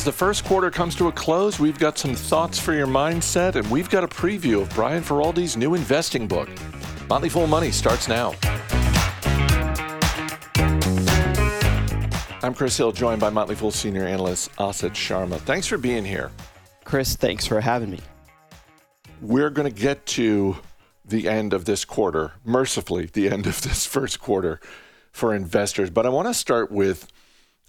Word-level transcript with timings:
as 0.00 0.04
the 0.04 0.12
first 0.12 0.46
quarter 0.46 0.70
comes 0.70 0.94
to 0.94 1.08
a 1.08 1.12
close, 1.12 1.60
we've 1.60 1.78
got 1.78 1.98
some 1.98 2.14
thoughts 2.14 2.58
for 2.58 2.72
your 2.72 2.86
mindset, 2.86 3.56
and 3.56 3.70
we've 3.70 3.90
got 3.90 4.02
a 4.02 4.08
preview 4.08 4.62
of 4.62 4.70
Brian 4.70 5.02
Feroldi's 5.02 5.58
new 5.58 5.74
investing 5.74 6.26
book. 6.26 6.48
Motley 7.06 7.28
Fool 7.28 7.46
Money 7.46 7.70
starts 7.70 8.08
now. 8.08 8.34
I'm 12.42 12.54
Chris 12.54 12.78
Hill, 12.78 12.92
joined 12.92 13.20
by 13.20 13.28
Motley 13.28 13.54
Fool 13.54 13.70
senior 13.70 14.06
analyst 14.06 14.50
Asit 14.56 14.92
Sharma. 14.92 15.38
Thanks 15.40 15.66
for 15.66 15.76
being 15.76 16.06
here. 16.06 16.30
Chris, 16.84 17.14
thanks 17.14 17.46
for 17.46 17.60
having 17.60 17.90
me. 17.90 18.00
We're 19.20 19.50
going 19.50 19.70
to 19.70 19.80
get 19.82 20.06
to 20.06 20.56
the 21.04 21.28
end 21.28 21.52
of 21.52 21.66
this 21.66 21.84
quarter, 21.84 22.32
mercifully, 22.42 23.04
the 23.04 23.28
end 23.28 23.46
of 23.46 23.60
this 23.60 23.84
first 23.84 24.18
quarter 24.18 24.60
for 25.12 25.34
investors. 25.34 25.90
But 25.90 26.06
I 26.06 26.08
want 26.08 26.26
to 26.26 26.32
start 26.32 26.72
with 26.72 27.06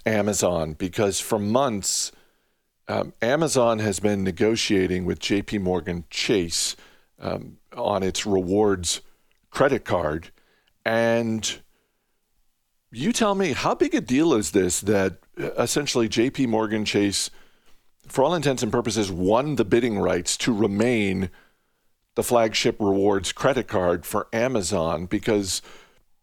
Amazon 0.06 0.76
because 0.80 1.20
for 1.20 1.38
months, 1.38 2.14
um, 2.92 3.14
Amazon 3.22 3.80
has 3.80 4.02
been 4.02 4.24
negotiating 4.24 5.06
with 5.06 5.20
JP 5.20 5.62
Morgan 5.62 6.04
Chase 6.10 6.76
um, 7.20 7.58
on 7.76 8.04
its 8.04 8.26
rewards 8.26 9.00
credit 9.50 9.86
card. 9.86 10.30
And 10.86 11.62
you 12.92 13.14
tell 13.14 13.34
me, 13.34 13.54
how 13.54 13.76
big 13.76 13.96
a 13.96 14.02
deal 14.02 14.34
is 14.34 14.52
this 14.52 14.82
that 14.82 15.20
uh, 15.40 15.52
essentially 15.54 16.10
JP 16.10 16.48
Morgan 16.50 16.84
Chase, 16.84 17.30
for 18.08 18.26
all 18.26 18.36
intents 18.36 18.62
and 18.62 18.72
purposes, 18.72 19.10
won 19.10 19.56
the 19.56 19.64
bidding 19.64 19.98
rights 19.98 20.36
to 20.38 20.54
remain 20.54 21.30
the 22.16 22.24
flagship 22.24 22.76
rewards 22.78 23.32
credit 23.32 23.70
card 23.70 24.06
for 24.06 24.28
Amazon 24.34 25.06
because 25.06 25.62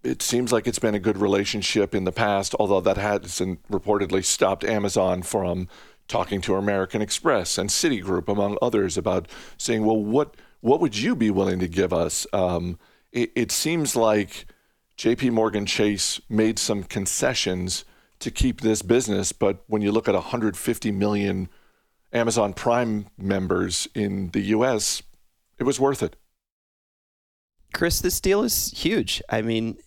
it 0.04 0.20
seems 0.20 0.52
like 0.52 0.66
it's 0.66 0.78
been 0.78 0.94
a 0.94 1.00
good 1.00 1.16
relationship 1.16 1.94
in 1.94 2.04
the 2.04 2.12
past, 2.12 2.54
although 2.60 2.82
that 2.82 2.98
hasn't 2.98 3.66
reportedly 3.68 4.22
stopped 4.22 4.64
Amazon 4.64 5.22
from 5.22 5.66
talking 6.08 6.40
to 6.40 6.56
American 6.56 7.02
Express 7.02 7.58
and 7.58 7.70
Citigroup, 7.70 8.28
among 8.28 8.58
others, 8.60 8.96
about 8.96 9.28
saying, 9.56 9.84
well, 9.84 10.02
what 10.02 10.36
what 10.60 10.80
would 10.80 10.98
you 10.98 11.14
be 11.14 11.30
willing 11.30 11.60
to 11.60 11.68
give 11.68 11.92
us? 11.92 12.26
Um, 12.32 12.78
it, 13.12 13.30
it 13.36 13.52
seems 13.52 13.94
like 13.94 14.46
J.P. 14.96 15.30
Morgan 15.30 15.66
Chase 15.66 16.20
made 16.28 16.58
some 16.58 16.82
concessions 16.82 17.84
to 18.18 18.32
keep 18.32 18.60
this 18.60 18.82
business, 18.82 19.30
but 19.30 19.62
when 19.68 19.82
you 19.82 19.92
look 19.92 20.08
at 20.08 20.14
150 20.14 20.90
million 20.90 21.48
Amazon 22.12 22.52
Prime 22.52 23.06
members 23.16 23.86
in 23.94 24.30
the 24.30 24.40
U.S., 24.40 25.02
it 25.58 25.64
was 25.64 25.78
worth 25.78 26.02
it. 26.02 26.16
Chris, 27.72 28.00
this 28.00 28.20
deal 28.20 28.42
is 28.42 28.72
huge. 28.72 29.22
I 29.28 29.42
mean, 29.42 29.78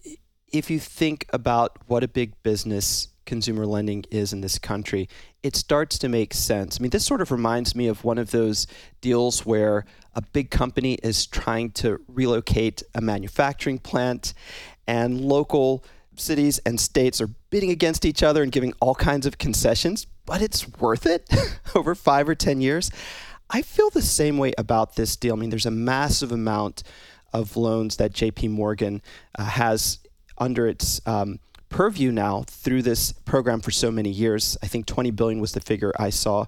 if 0.47 0.69
you 0.69 0.79
think 0.79 1.25
about 1.33 1.77
what 1.87 2.03
a 2.03 2.07
big 2.07 2.41
business 2.43 3.07
consumer 3.31 3.65
lending 3.65 4.03
is 4.11 4.33
in 4.33 4.41
this 4.41 4.59
country, 4.59 5.07
it 5.41 5.55
starts 5.55 5.97
to 5.97 6.09
make 6.09 6.33
sense. 6.33 6.77
I 6.77 6.81
mean, 6.81 6.89
this 6.89 7.05
sort 7.05 7.21
of 7.21 7.31
reminds 7.31 7.73
me 7.73 7.87
of 7.87 8.03
one 8.03 8.17
of 8.17 8.31
those 8.31 8.67
deals 8.99 9.45
where 9.45 9.85
a 10.13 10.21
big 10.21 10.51
company 10.51 10.95
is 10.95 11.25
trying 11.25 11.71
to 11.71 12.01
relocate 12.09 12.83
a 12.93 12.99
manufacturing 12.99 13.79
plant, 13.79 14.33
and 14.85 15.21
local 15.21 15.85
cities 16.17 16.59
and 16.65 16.77
states 16.77 17.21
are 17.21 17.29
bidding 17.51 17.71
against 17.71 18.03
each 18.03 18.21
other 18.21 18.43
and 18.43 18.51
giving 18.51 18.73
all 18.81 18.95
kinds 18.95 19.25
of 19.25 19.37
concessions, 19.37 20.07
but 20.25 20.41
it's 20.41 20.67
worth 20.79 21.05
it 21.05 21.33
over 21.73 21.95
five 21.95 22.27
or 22.27 22.35
10 22.35 22.59
years. 22.59 22.91
I 23.49 23.61
feel 23.61 23.89
the 23.89 24.01
same 24.01 24.37
way 24.37 24.51
about 24.57 24.97
this 24.97 25.15
deal. 25.15 25.35
I 25.35 25.39
mean, 25.39 25.51
there's 25.51 25.65
a 25.65 25.71
massive 25.71 26.33
amount 26.33 26.83
of 27.31 27.55
loans 27.55 27.95
that 27.95 28.11
JP 28.11 28.49
Morgan 28.49 29.01
uh, 29.39 29.45
has 29.45 29.99
under 30.37 30.67
its 30.67 30.99
um, 31.05 31.39
purview 31.71 32.11
now 32.11 32.43
through 32.47 32.83
this 32.83 33.13
program 33.13 33.61
for 33.61 33.71
so 33.71 33.89
many 33.89 34.09
years. 34.09 34.57
I 34.61 34.67
think 34.67 34.85
20 34.85 35.09
billion 35.11 35.39
was 35.39 35.53
the 35.53 35.61
figure 35.61 35.93
I 35.97 36.11
saw. 36.11 36.45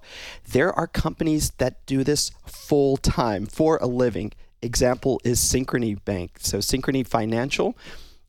There 0.52 0.72
are 0.72 0.86
companies 0.86 1.50
that 1.58 1.84
do 1.86 2.04
this 2.04 2.30
full 2.46 2.96
time 2.98 3.46
for 3.46 3.78
a 3.78 3.86
living. 3.86 4.32
Example 4.62 5.20
is 5.24 5.40
Synchrony 5.40 6.02
Bank. 6.04 6.36
So 6.38 6.58
Synchrony 6.58 7.06
Financial 7.06 7.76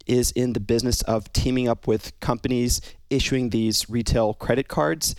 is 0.08 0.32
in 0.32 0.54
the 0.54 0.60
business 0.60 1.02
of 1.04 1.32
teaming 1.34 1.68
up 1.68 1.86
with 1.86 2.18
companies 2.20 2.82
issuing 3.10 3.50
these 3.50 3.90
retail 3.90 4.34
credit 4.34 4.68
cards. 4.68 5.16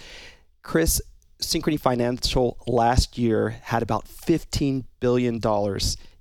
Chris, 0.63 1.01
Synchrony 1.41 1.79
Financial 1.79 2.57
last 2.67 3.19
year 3.19 3.51
had 3.63 3.83
about 3.83 4.07
$15 4.07 4.85
billion 5.01 5.41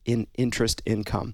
in 0.03 0.27
interest 0.37 0.81
income. 0.85 1.33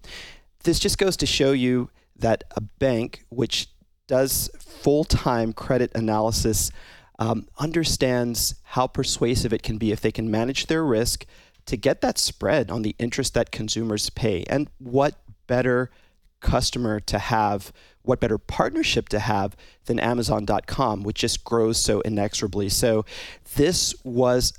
This 0.64 0.78
just 0.78 1.00
goes 1.00 1.18
to 1.18 1.26
show 1.26 1.54
you 1.54 1.90
that 2.16 2.44
a 2.52 2.62
bank 2.62 3.26
which 3.30 3.68
does 4.12 4.50
full 4.60 5.06
time 5.06 5.54
credit 5.54 5.90
analysis 5.96 6.70
um, 7.18 7.48
understands 7.58 8.56
how 8.64 8.86
persuasive 8.86 9.54
it 9.54 9.64
can 9.64 9.78
be 9.78 9.94
if 9.94 10.02
they 10.02 10.12
can 10.12 10.30
manage 10.30 10.66
their 10.66 10.84
risk 10.84 11.26
to 11.66 11.78
get 11.78 12.02
that 12.02 12.18
spread 12.18 12.70
on 12.70 12.82
the 12.82 12.94
interest 13.00 13.34
that 13.36 13.52
consumers 13.52 14.10
pay. 14.10 14.44
And 14.50 14.70
what 14.80 15.16
better 15.48 15.92
customer 16.42 17.00
to 17.00 17.20
have, 17.20 17.72
what 18.02 18.20
better 18.20 18.38
partnership 18.38 19.08
to 19.10 19.20
have 19.20 19.56
than 19.86 19.98
Amazon.com, 19.98 21.04
which 21.04 21.20
just 21.20 21.46
grows 21.46 21.78
so 21.78 22.02
inexorably. 22.02 22.68
So 22.68 23.06
this 23.56 23.96
was 24.04 24.52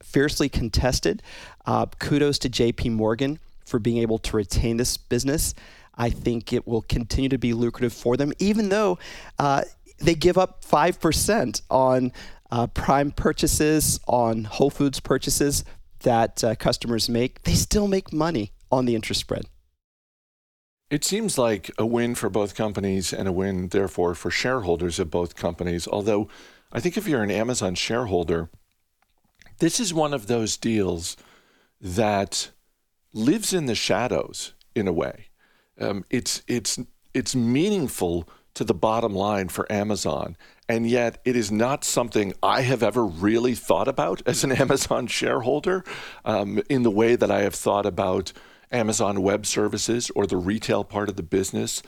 fiercely 0.00 0.48
contested. 0.48 1.24
Uh, 1.64 1.86
kudos 1.98 2.38
to 2.38 2.48
JP 2.48 2.92
Morgan 2.92 3.40
for 3.64 3.80
being 3.80 3.98
able 3.98 4.18
to 4.18 4.36
retain 4.36 4.76
this 4.76 4.96
business. 4.96 5.54
I 5.96 6.10
think 6.10 6.52
it 6.52 6.66
will 6.66 6.82
continue 6.82 7.28
to 7.30 7.38
be 7.38 7.52
lucrative 7.54 7.92
for 7.92 8.16
them, 8.16 8.32
even 8.38 8.68
though 8.68 8.98
uh, 9.38 9.62
they 9.98 10.14
give 10.14 10.36
up 10.36 10.64
5% 10.64 11.62
on 11.70 12.12
uh, 12.50 12.66
prime 12.68 13.10
purchases, 13.10 14.00
on 14.06 14.44
Whole 14.44 14.70
Foods 14.70 15.00
purchases 15.00 15.64
that 16.00 16.44
uh, 16.44 16.54
customers 16.54 17.08
make. 17.08 17.42
They 17.42 17.54
still 17.54 17.88
make 17.88 18.12
money 18.12 18.52
on 18.70 18.84
the 18.84 18.94
interest 18.94 19.20
spread. 19.20 19.46
It 20.88 21.04
seems 21.04 21.36
like 21.36 21.70
a 21.78 21.84
win 21.84 22.14
for 22.14 22.30
both 22.30 22.54
companies 22.54 23.12
and 23.12 23.26
a 23.26 23.32
win, 23.32 23.68
therefore, 23.68 24.14
for 24.14 24.30
shareholders 24.30 25.00
of 25.00 25.10
both 25.10 25.34
companies. 25.34 25.88
Although, 25.88 26.28
I 26.72 26.78
think 26.78 26.96
if 26.96 27.08
you're 27.08 27.24
an 27.24 27.30
Amazon 27.30 27.74
shareholder, 27.74 28.50
this 29.58 29.80
is 29.80 29.92
one 29.92 30.14
of 30.14 30.28
those 30.28 30.56
deals 30.56 31.16
that 31.80 32.50
lives 33.12 33.52
in 33.52 33.66
the 33.66 33.74
shadows 33.74 34.52
in 34.76 34.86
a 34.86 34.92
way. 34.92 35.25
Um, 35.80 36.04
it's 36.10 36.42
it's 36.46 36.78
it's 37.14 37.34
meaningful 37.34 38.28
to 38.54 38.64
the 38.64 38.74
bottom 38.74 39.14
line 39.14 39.48
for 39.48 39.70
Amazon, 39.70 40.36
and 40.68 40.88
yet 40.88 41.20
it 41.24 41.36
is 41.36 41.52
not 41.52 41.84
something 41.84 42.32
I 42.42 42.62
have 42.62 42.82
ever 42.82 43.04
really 43.04 43.54
thought 43.54 43.88
about 43.88 44.22
as 44.26 44.44
an 44.44 44.52
Amazon 44.60 45.06
shareholder 45.06 45.84
um, 46.24 46.62
in 46.68 46.82
the 46.82 46.90
way 46.90 47.16
that 47.16 47.30
I 47.30 47.42
have 47.42 47.54
thought 47.54 47.86
about 47.86 48.32
Amazon 48.72 49.22
Web 49.22 49.46
Services 49.46 50.10
or 50.14 50.26
the 50.26 50.36
retail 50.36 50.84
part 50.84 51.08
of 51.08 51.16
the 51.16 51.22
business. 51.22 51.82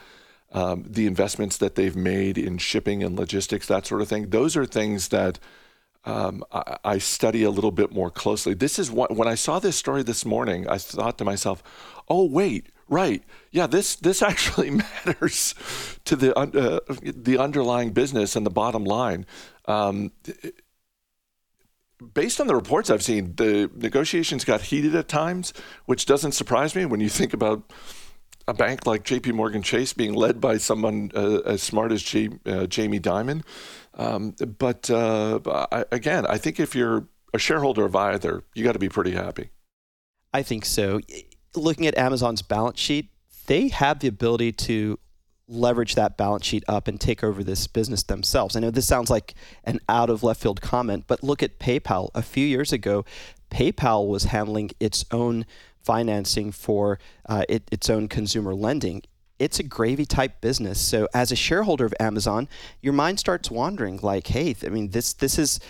Um, 0.50 0.86
the 0.88 1.06
investments 1.06 1.58
that 1.58 1.74
they've 1.74 1.94
made 1.94 2.38
in 2.38 2.56
shipping 2.56 3.02
and 3.02 3.18
logistics, 3.18 3.66
that 3.66 3.84
sort 3.84 4.00
of 4.00 4.08
thing. 4.08 4.30
Those 4.30 4.56
are 4.56 4.64
things 4.64 5.08
that 5.08 5.38
um, 6.06 6.42
I, 6.50 6.78
I, 6.84 6.98
study 6.98 7.42
a 7.42 7.50
little 7.50 7.70
bit 7.70 7.92
more 7.92 8.10
closely. 8.10 8.54
This 8.54 8.78
is 8.78 8.90
what, 8.90 9.14
when 9.14 9.28
I 9.28 9.34
saw 9.34 9.58
this 9.58 9.76
story 9.76 10.02
this 10.02 10.24
morning, 10.24 10.66
I 10.66 10.78
thought 10.78 11.18
to 11.18 11.24
myself, 11.24 11.62
"Oh 12.08 12.24
wait, 12.24 12.70
right, 12.88 13.22
yeah, 13.50 13.66
this 13.66 13.96
this 13.96 14.22
actually 14.30 14.70
matters 14.70 15.54
to 16.04 16.16
the 16.16 16.36
uh, 16.36 16.80
the 17.02 17.38
underlying 17.38 17.90
business 17.90 18.36
and 18.36 18.44
the 18.44 18.50
bottom 18.50 18.84
line." 18.84 19.26
Um, 19.66 20.12
based 22.14 22.40
on 22.40 22.46
the 22.46 22.54
reports 22.54 22.90
I've 22.90 23.02
seen, 23.02 23.34
the 23.36 23.70
negotiations 23.74 24.44
got 24.44 24.62
heated 24.62 24.94
at 24.94 25.08
times, 25.08 25.52
which 25.86 26.06
doesn't 26.06 26.32
surprise 26.32 26.74
me 26.74 26.84
when 26.84 27.00
you 27.00 27.08
think 27.08 27.32
about 27.32 27.72
a 28.46 28.54
bank 28.54 28.86
like 28.86 29.04
J.P. 29.04 29.32
Morgan 29.32 29.62
Chase 29.62 29.92
being 29.92 30.14
led 30.14 30.40
by 30.40 30.56
someone 30.56 31.10
uh, 31.14 31.40
as 31.44 31.62
smart 31.62 31.92
as 31.92 32.02
J, 32.02 32.30
uh, 32.46 32.66
Jamie 32.66 33.00
Dimon. 33.00 33.42
Um, 33.94 34.34
but 34.58 34.88
uh, 34.90 35.40
I, 35.70 35.84
again, 35.92 36.24
I 36.26 36.38
think 36.38 36.58
if 36.58 36.74
you're 36.74 37.06
a 37.34 37.38
shareholder 37.38 37.84
of 37.84 37.94
either, 37.94 38.44
you 38.54 38.64
got 38.64 38.72
to 38.72 38.78
be 38.78 38.88
pretty 38.88 39.10
happy. 39.10 39.50
I 40.32 40.42
think 40.42 40.64
so. 40.64 41.00
Looking 41.54 41.86
at 41.86 41.96
Amazon's 41.96 42.42
balance 42.42 42.78
sheet, 42.78 43.10
they 43.46 43.68
have 43.68 44.00
the 44.00 44.08
ability 44.08 44.52
to 44.52 44.98
leverage 45.48 45.94
that 45.94 46.18
balance 46.18 46.44
sheet 46.44 46.62
up 46.68 46.88
and 46.88 47.00
take 47.00 47.24
over 47.24 47.42
this 47.42 47.66
business 47.66 48.02
themselves. 48.02 48.54
I 48.54 48.60
know 48.60 48.70
this 48.70 48.86
sounds 48.86 49.08
like 49.08 49.34
an 49.64 49.80
out 49.88 50.10
of 50.10 50.22
left 50.22 50.42
field 50.42 50.60
comment, 50.60 51.04
but 51.06 51.22
look 51.22 51.42
at 51.42 51.58
PayPal. 51.58 52.10
A 52.14 52.22
few 52.22 52.46
years 52.46 52.72
ago, 52.72 53.04
PayPal 53.50 54.06
was 54.06 54.24
handling 54.24 54.70
its 54.78 55.06
own 55.10 55.46
financing 55.80 56.52
for 56.52 56.98
uh, 57.26 57.44
it, 57.48 57.62
its 57.72 57.88
own 57.88 58.08
consumer 58.08 58.54
lending 58.54 59.02
it's 59.38 59.58
a 59.58 59.62
gravy 59.62 60.04
type 60.04 60.40
business. 60.40 60.80
So 60.80 61.08
as 61.14 61.30
a 61.30 61.36
shareholder 61.36 61.84
of 61.84 61.94
Amazon, 62.00 62.48
your 62.82 62.92
mind 62.92 63.20
starts 63.20 63.50
wandering 63.50 63.98
like, 64.02 64.26
hey, 64.28 64.54
I 64.64 64.68
mean 64.68 64.90
this 64.90 65.12
this 65.12 65.38
is 65.38 65.60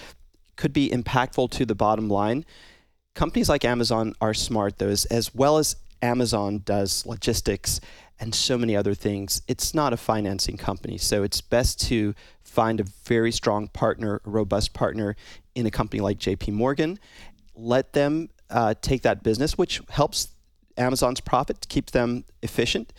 could 0.57 0.73
be 0.73 0.91
impactful 0.91 1.51
to 1.53 1.67
the 1.67 1.75
bottom 1.75 2.09
line. 2.09 2.45
Companies 3.19 3.49
like 3.49 3.65
Amazon 3.65 4.15
are 4.20 4.32
smart 4.32 4.79
though, 4.79 4.91
as, 4.91 5.05
as 5.06 5.35
well 5.35 5.59
as 5.59 5.75
Amazon 6.03 6.62
does 6.65 7.05
logistics. 7.05 7.81
and 8.20 8.32
so 8.32 8.56
many 8.56 8.76
other 8.76 8.94
things. 8.94 9.43
It's 9.49 9.75
not 9.75 9.93
a 9.93 9.97
financing 9.97 10.56
company, 10.56 10.99
so 10.99 11.25
it's 11.25 11.41
best 11.41 11.81
to 11.88 12.15
find 12.43 12.79
a 12.79 12.85
very 13.05 13.32
strong 13.32 13.67
partner, 13.69 14.20
a 14.25 14.31
robust 14.31 14.73
partner 14.73 15.17
in 15.56 15.67
a 15.67 15.70
company 15.70 16.00
like 16.00 16.19
JP 16.19 16.53
Morgan. 16.53 17.00
Let 17.56 17.93
them 17.93 18.29
uh, 18.50 18.75
take 18.81 19.03
that 19.03 19.25
business, 19.25 19.59
which 19.59 19.82
helps 19.88 20.29
Amazon's 20.76 21.21
profit, 21.21 21.67
keep 21.69 21.91
them 21.91 22.25
efficient. 22.43 22.93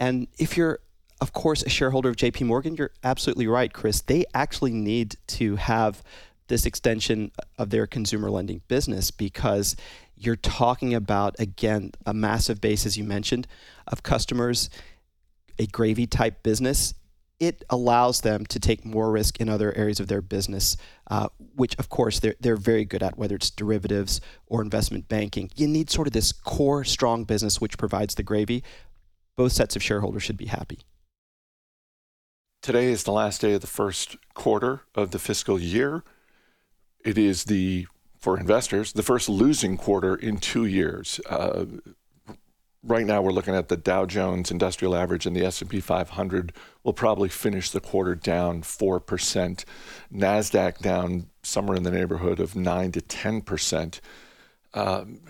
And 0.00 0.26
if 0.36 0.56
you're, 0.56 0.80
of 1.20 1.32
course, 1.32 1.62
a 1.62 1.68
shareholder 1.68 2.08
of 2.08 2.16
JP 2.16 2.46
Morgan, 2.46 2.74
you're 2.74 2.92
absolutely 3.04 3.46
right, 3.46 3.72
Chris. 3.72 4.00
They 4.00 4.24
actually 4.34 4.72
need 4.72 5.14
to 5.38 5.56
have 5.56 6.02
this 6.50 6.66
extension 6.66 7.30
of 7.56 7.70
their 7.70 7.86
consumer 7.86 8.30
lending 8.30 8.60
business 8.68 9.10
because 9.10 9.74
you're 10.14 10.36
talking 10.36 10.92
about, 10.92 11.34
again, 11.38 11.92
a 12.04 12.12
massive 12.12 12.60
base, 12.60 12.84
as 12.84 12.98
you 12.98 13.04
mentioned, 13.04 13.46
of 13.86 14.02
customers, 14.02 14.68
a 15.58 15.66
gravy 15.66 16.06
type 16.06 16.42
business. 16.42 16.92
It 17.38 17.64
allows 17.70 18.20
them 18.20 18.44
to 18.46 18.60
take 18.60 18.84
more 18.84 19.10
risk 19.10 19.40
in 19.40 19.48
other 19.48 19.74
areas 19.74 19.98
of 19.98 20.08
their 20.08 20.20
business, 20.20 20.76
uh, 21.10 21.28
which, 21.54 21.74
of 21.78 21.88
course, 21.88 22.20
they're, 22.20 22.34
they're 22.38 22.56
very 22.56 22.84
good 22.84 23.02
at, 23.02 23.16
whether 23.16 23.36
it's 23.36 23.48
derivatives 23.48 24.20
or 24.46 24.60
investment 24.60 25.08
banking. 25.08 25.50
You 25.56 25.66
need 25.66 25.88
sort 25.88 26.06
of 26.06 26.12
this 26.12 26.32
core, 26.32 26.84
strong 26.84 27.24
business 27.24 27.60
which 27.60 27.78
provides 27.78 28.16
the 28.16 28.22
gravy. 28.22 28.62
Both 29.36 29.52
sets 29.52 29.74
of 29.74 29.82
shareholders 29.82 30.22
should 30.22 30.36
be 30.36 30.46
happy. 30.46 30.80
Today 32.60 32.92
is 32.92 33.04
the 33.04 33.12
last 33.12 33.40
day 33.40 33.54
of 33.54 33.62
the 33.62 33.66
first 33.66 34.16
quarter 34.34 34.82
of 34.94 35.12
the 35.12 35.18
fiscal 35.18 35.58
year. 35.58 36.04
It 37.04 37.18
is 37.18 37.44
the 37.44 37.86
for 38.18 38.38
investors, 38.38 38.92
the 38.92 39.02
first 39.02 39.28
losing 39.28 39.78
quarter 39.78 40.14
in 40.14 40.36
two 40.36 40.66
years. 40.66 41.20
Uh, 41.28 41.64
right 42.82 43.06
now, 43.06 43.22
we're 43.22 43.32
looking 43.32 43.54
at 43.54 43.68
the 43.68 43.78
Dow 43.78 44.04
Jones 44.04 44.50
Industrial 44.50 44.94
Average 44.94 45.24
and 45.24 45.34
the 45.34 45.44
S&P 45.44 45.80
500 45.80 46.52
will 46.84 46.92
probably 46.92 47.30
finish 47.30 47.70
the 47.70 47.80
quarter 47.80 48.14
down 48.14 48.62
four 48.62 49.00
percent. 49.00 49.64
Nasdaq 50.12 50.78
down 50.78 51.28
somewhere 51.42 51.76
in 51.76 51.82
the 51.82 51.90
neighborhood 51.90 52.40
of 52.40 52.54
nine 52.54 52.92
to 52.92 53.00
ten 53.00 53.40
percent. 53.40 54.00
Um, 54.74 55.20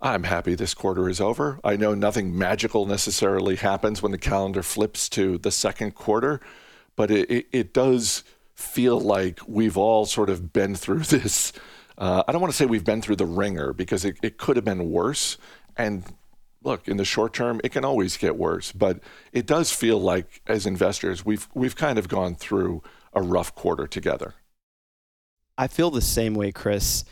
I'm 0.00 0.24
happy 0.24 0.54
this 0.54 0.74
quarter 0.74 1.08
is 1.08 1.20
over. 1.20 1.60
I 1.64 1.76
know 1.76 1.94
nothing 1.94 2.36
magical 2.36 2.84
necessarily 2.84 3.56
happens 3.56 4.02
when 4.02 4.12
the 4.12 4.18
calendar 4.18 4.62
flips 4.62 5.08
to 5.10 5.38
the 5.38 5.50
second 5.50 5.94
quarter, 5.94 6.40
but 6.94 7.10
it, 7.10 7.30
it, 7.30 7.46
it 7.52 7.72
does 7.72 8.22
feel 8.54 9.00
like 9.00 9.40
we've 9.46 9.76
all 9.76 10.06
sort 10.06 10.30
of 10.30 10.52
been 10.52 10.74
through 10.74 10.98
this. 11.04 11.52
Uh, 11.96 12.22
I 12.26 12.32
don't 12.32 12.40
want 12.40 12.52
to 12.52 12.56
say 12.56 12.66
we've 12.66 12.84
been 12.84 13.02
through 13.02 13.16
the 13.16 13.26
ringer 13.26 13.72
because 13.72 14.04
it, 14.04 14.16
it 14.22 14.38
could 14.38 14.56
have 14.56 14.64
been 14.64 14.90
worse. 14.90 15.38
And 15.76 16.04
look, 16.62 16.88
in 16.88 16.96
the 16.96 17.04
short 17.04 17.32
term, 17.32 17.60
it 17.62 17.70
can 17.70 17.84
always 17.84 18.16
get 18.16 18.36
worse. 18.36 18.72
But 18.72 19.00
it 19.32 19.46
does 19.46 19.70
feel 19.72 20.00
like, 20.00 20.42
as 20.46 20.66
investors, 20.66 21.24
we've 21.24 21.48
we've 21.54 21.76
kind 21.76 21.98
of 21.98 22.08
gone 22.08 22.34
through 22.34 22.82
a 23.12 23.22
rough 23.22 23.54
quarter 23.54 23.86
together. 23.86 24.34
I 25.56 25.68
feel 25.68 25.90
the 25.90 26.00
same 26.00 26.34
way, 26.34 26.50
Chris. 26.50 27.04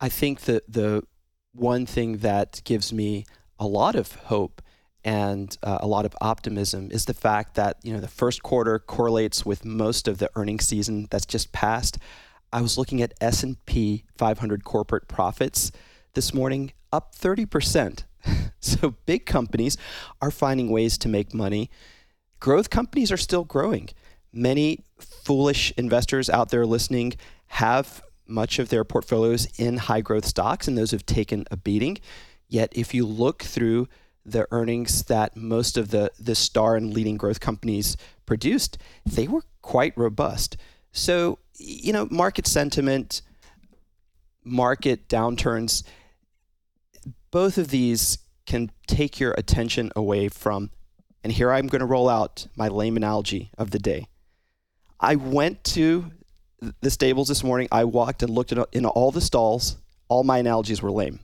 I 0.00 0.08
think 0.08 0.42
that 0.42 0.72
the 0.72 1.04
one 1.52 1.86
thing 1.86 2.18
that 2.18 2.62
gives 2.64 2.92
me 2.92 3.26
a 3.58 3.66
lot 3.66 3.94
of 3.94 4.14
hope 4.14 4.62
and 5.04 5.56
uh, 5.62 5.78
a 5.80 5.86
lot 5.86 6.04
of 6.04 6.14
optimism 6.20 6.90
is 6.90 7.04
the 7.04 7.14
fact 7.14 7.54
that 7.54 7.76
you 7.82 7.92
know 7.92 8.00
the 8.00 8.08
first 8.08 8.42
quarter 8.42 8.78
correlates 8.78 9.46
with 9.46 9.64
most 9.64 10.08
of 10.08 10.18
the 10.18 10.30
earnings 10.34 10.66
season 10.66 11.06
that's 11.10 11.26
just 11.26 11.52
passed. 11.52 11.98
I 12.52 12.62
was 12.62 12.78
looking 12.78 13.02
at 13.02 13.12
S&P 13.20 14.04
500 14.16 14.64
corporate 14.64 15.06
profits 15.06 15.70
this 16.14 16.32
morning 16.32 16.72
up 16.92 17.14
30%. 17.14 18.04
so 18.60 18.94
big 19.04 19.26
companies 19.26 19.76
are 20.22 20.30
finding 20.30 20.70
ways 20.70 20.96
to 20.98 21.08
make 21.08 21.34
money. 21.34 21.70
Growth 22.40 22.70
companies 22.70 23.12
are 23.12 23.18
still 23.18 23.44
growing. 23.44 23.90
Many 24.32 24.84
foolish 24.98 25.72
investors 25.76 26.30
out 26.30 26.50
there 26.50 26.64
listening 26.64 27.14
have 27.48 28.02
much 28.26 28.58
of 28.58 28.68
their 28.68 28.84
portfolios 28.84 29.46
in 29.58 29.76
high 29.76 30.00
growth 30.00 30.24
stocks 30.24 30.68
and 30.68 30.76
those 30.76 30.90
have 30.90 31.06
taken 31.06 31.44
a 31.50 31.56
beating. 31.56 31.98
Yet 32.48 32.72
if 32.74 32.94
you 32.94 33.06
look 33.06 33.42
through 33.42 33.88
the 34.30 34.46
earnings 34.50 35.04
that 35.04 35.36
most 35.36 35.76
of 35.76 35.90
the 35.90 36.10
the 36.18 36.34
star 36.34 36.76
and 36.76 36.92
leading 36.92 37.16
growth 37.16 37.40
companies 37.40 37.96
produced, 38.26 38.78
they 39.04 39.28
were 39.28 39.42
quite 39.62 39.96
robust. 39.96 40.56
So, 40.92 41.38
you 41.54 41.92
know, 41.92 42.08
market 42.10 42.46
sentiment, 42.46 43.22
market 44.44 45.08
downturns, 45.08 45.82
both 47.30 47.58
of 47.58 47.68
these 47.68 48.18
can 48.46 48.70
take 48.86 49.20
your 49.20 49.32
attention 49.32 49.92
away 49.94 50.28
from 50.28 50.70
and 51.24 51.32
here 51.32 51.52
I'm 51.52 51.66
going 51.66 51.80
to 51.80 51.86
roll 51.86 52.08
out 52.08 52.46
my 52.56 52.68
lame 52.68 52.96
analogy 52.96 53.50
of 53.58 53.70
the 53.70 53.78
day. 53.78 54.06
I 55.00 55.16
went 55.16 55.62
to 55.64 56.10
the 56.80 56.90
stables 56.90 57.28
this 57.28 57.44
morning. 57.44 57.68
I 57.70 57.84
walked 57.84 58.22
and 58.22 58.30
looked 58.30 58.52
in 58.52 58.86
all 58.86 59.10
the 59.10 59.20
stalls. 59.20 59.76
All 60.08 60.24
my 60.24 60.38
analogies 60.38 60.80
were 60.80 60.90
lame. 60.90 61.20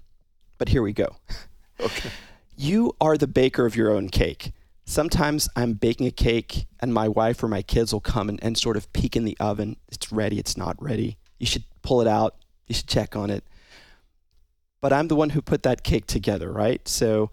But 0.59 0.69
here 0.69 0.83
we 0.83 0.93
go. 0.93 1.17
Okay 1.81 2.09
you 2.57 2.95
are 3.01 3.17
the 3.17 3.27
baker 3.27 3.67
of 3.67 3.77
your 3.77 3.91
own 3.91 4.09
cake. 4.09 4.53
Sometimes 4.87 5.49
I'm 5.57 5.75
baking 5.75 6.07
a 6.07 6.11
cake 6.11 6.67
and 6.81 6.93
my 6.93 7.09
wife 7.09 7.43
or 7.43 7.49
my 7.49 7.63
kids 7.63 7.93
will 7.93 8.01
come 8.01 8.29
and, 8.29 8.43
and 8.43 8.59
sort 8.59 8.77
of 8.77 8.93
peek 8.93 9.17
in 9.17 9.25
the 9.25 9.37
oven. 9.41 9.77
It's 9.91 10.13
ready, 10.13 10.39
it's 10.39 10.57
not 10.57 10.81
ready. 10.83 11.17
You 11.39 11.47
should 11.47 11.65
pull 11.83 12.01
it 12.01 12.07
out, 12.07 12.37
you 12.67 12.75
should 12.75 12.87
check 12.87 13.17
on 13.17 13.31
it. 13.31 13.45
But 14.81 14.93
I'm 14.93 15.09
the 15.09 15.17
one 15.17 15.31
who 15.31 15.41
put 15.41 15.63
that 15.63 15.83
cake 15.83 16.07
together, 16.07 16.53
right? 16.53 16.87
So 16.87 17.31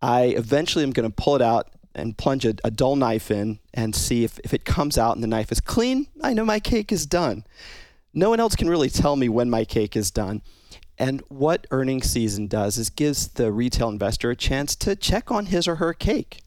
I 0.00 0.24
eventually 0.24 0.84
am 0.84 0.92
going 0.92 1.08
to 1.08 1.14
pull 1.14 1.36
it 1.36 1.42
out 1.42 1.68
and 1.94 2.16
plunge 2.16 2.44
a, 2.46 2.54
a, 2.64 2.70
dull 2.70 2.96
knife 2.96 3.30
in 3.30 3.60
and 3.72 3.94
see 3.94 4.24
if, 4.24 4.40
if 4.40 4.52
it 4.52 4.64
comes 4.64 4.98
out 4.98 5.14
and 5.14 5.22
the 5.22 5.28
knife 5.28 5.52
is 5.52 5.60
clean. 5.60 6.08
I 6.22 6.32
know 6.32 6.44
my 6.44 6.58
cake 6.58 6.90
is 6.90 7.06
done. 7.06 7.44
No 8.12 8.30
one 8.30 8.40
else 8.40 8.56
can 8.56 8.68
really 8.68 8.90
tell 8.90 9.16
me 9.16 9.28
when 9.28 9.50
my 9.50 9.64
cake 9.64 9.96
is 9.96 10.10
done. 10.10 10.42
And 10.98 11.22
what 11.28 11.66
earnings 11.70 12.10
season 12.10 12.46
does 12.46 12.78
is 12.78 12.90
gives 12.90 13.28
the 13.28 13.50
retail 13.52 13.88
investor 13.88 14.30
a 14.30 14.36
chance 14.36 14.76
to 14.76 14.94
check 14.94 15.30
on 15.30 15.46
his 15.46 15.66
or 15.66 15.76
her 15.76 15.92
cake. 15.92 16.42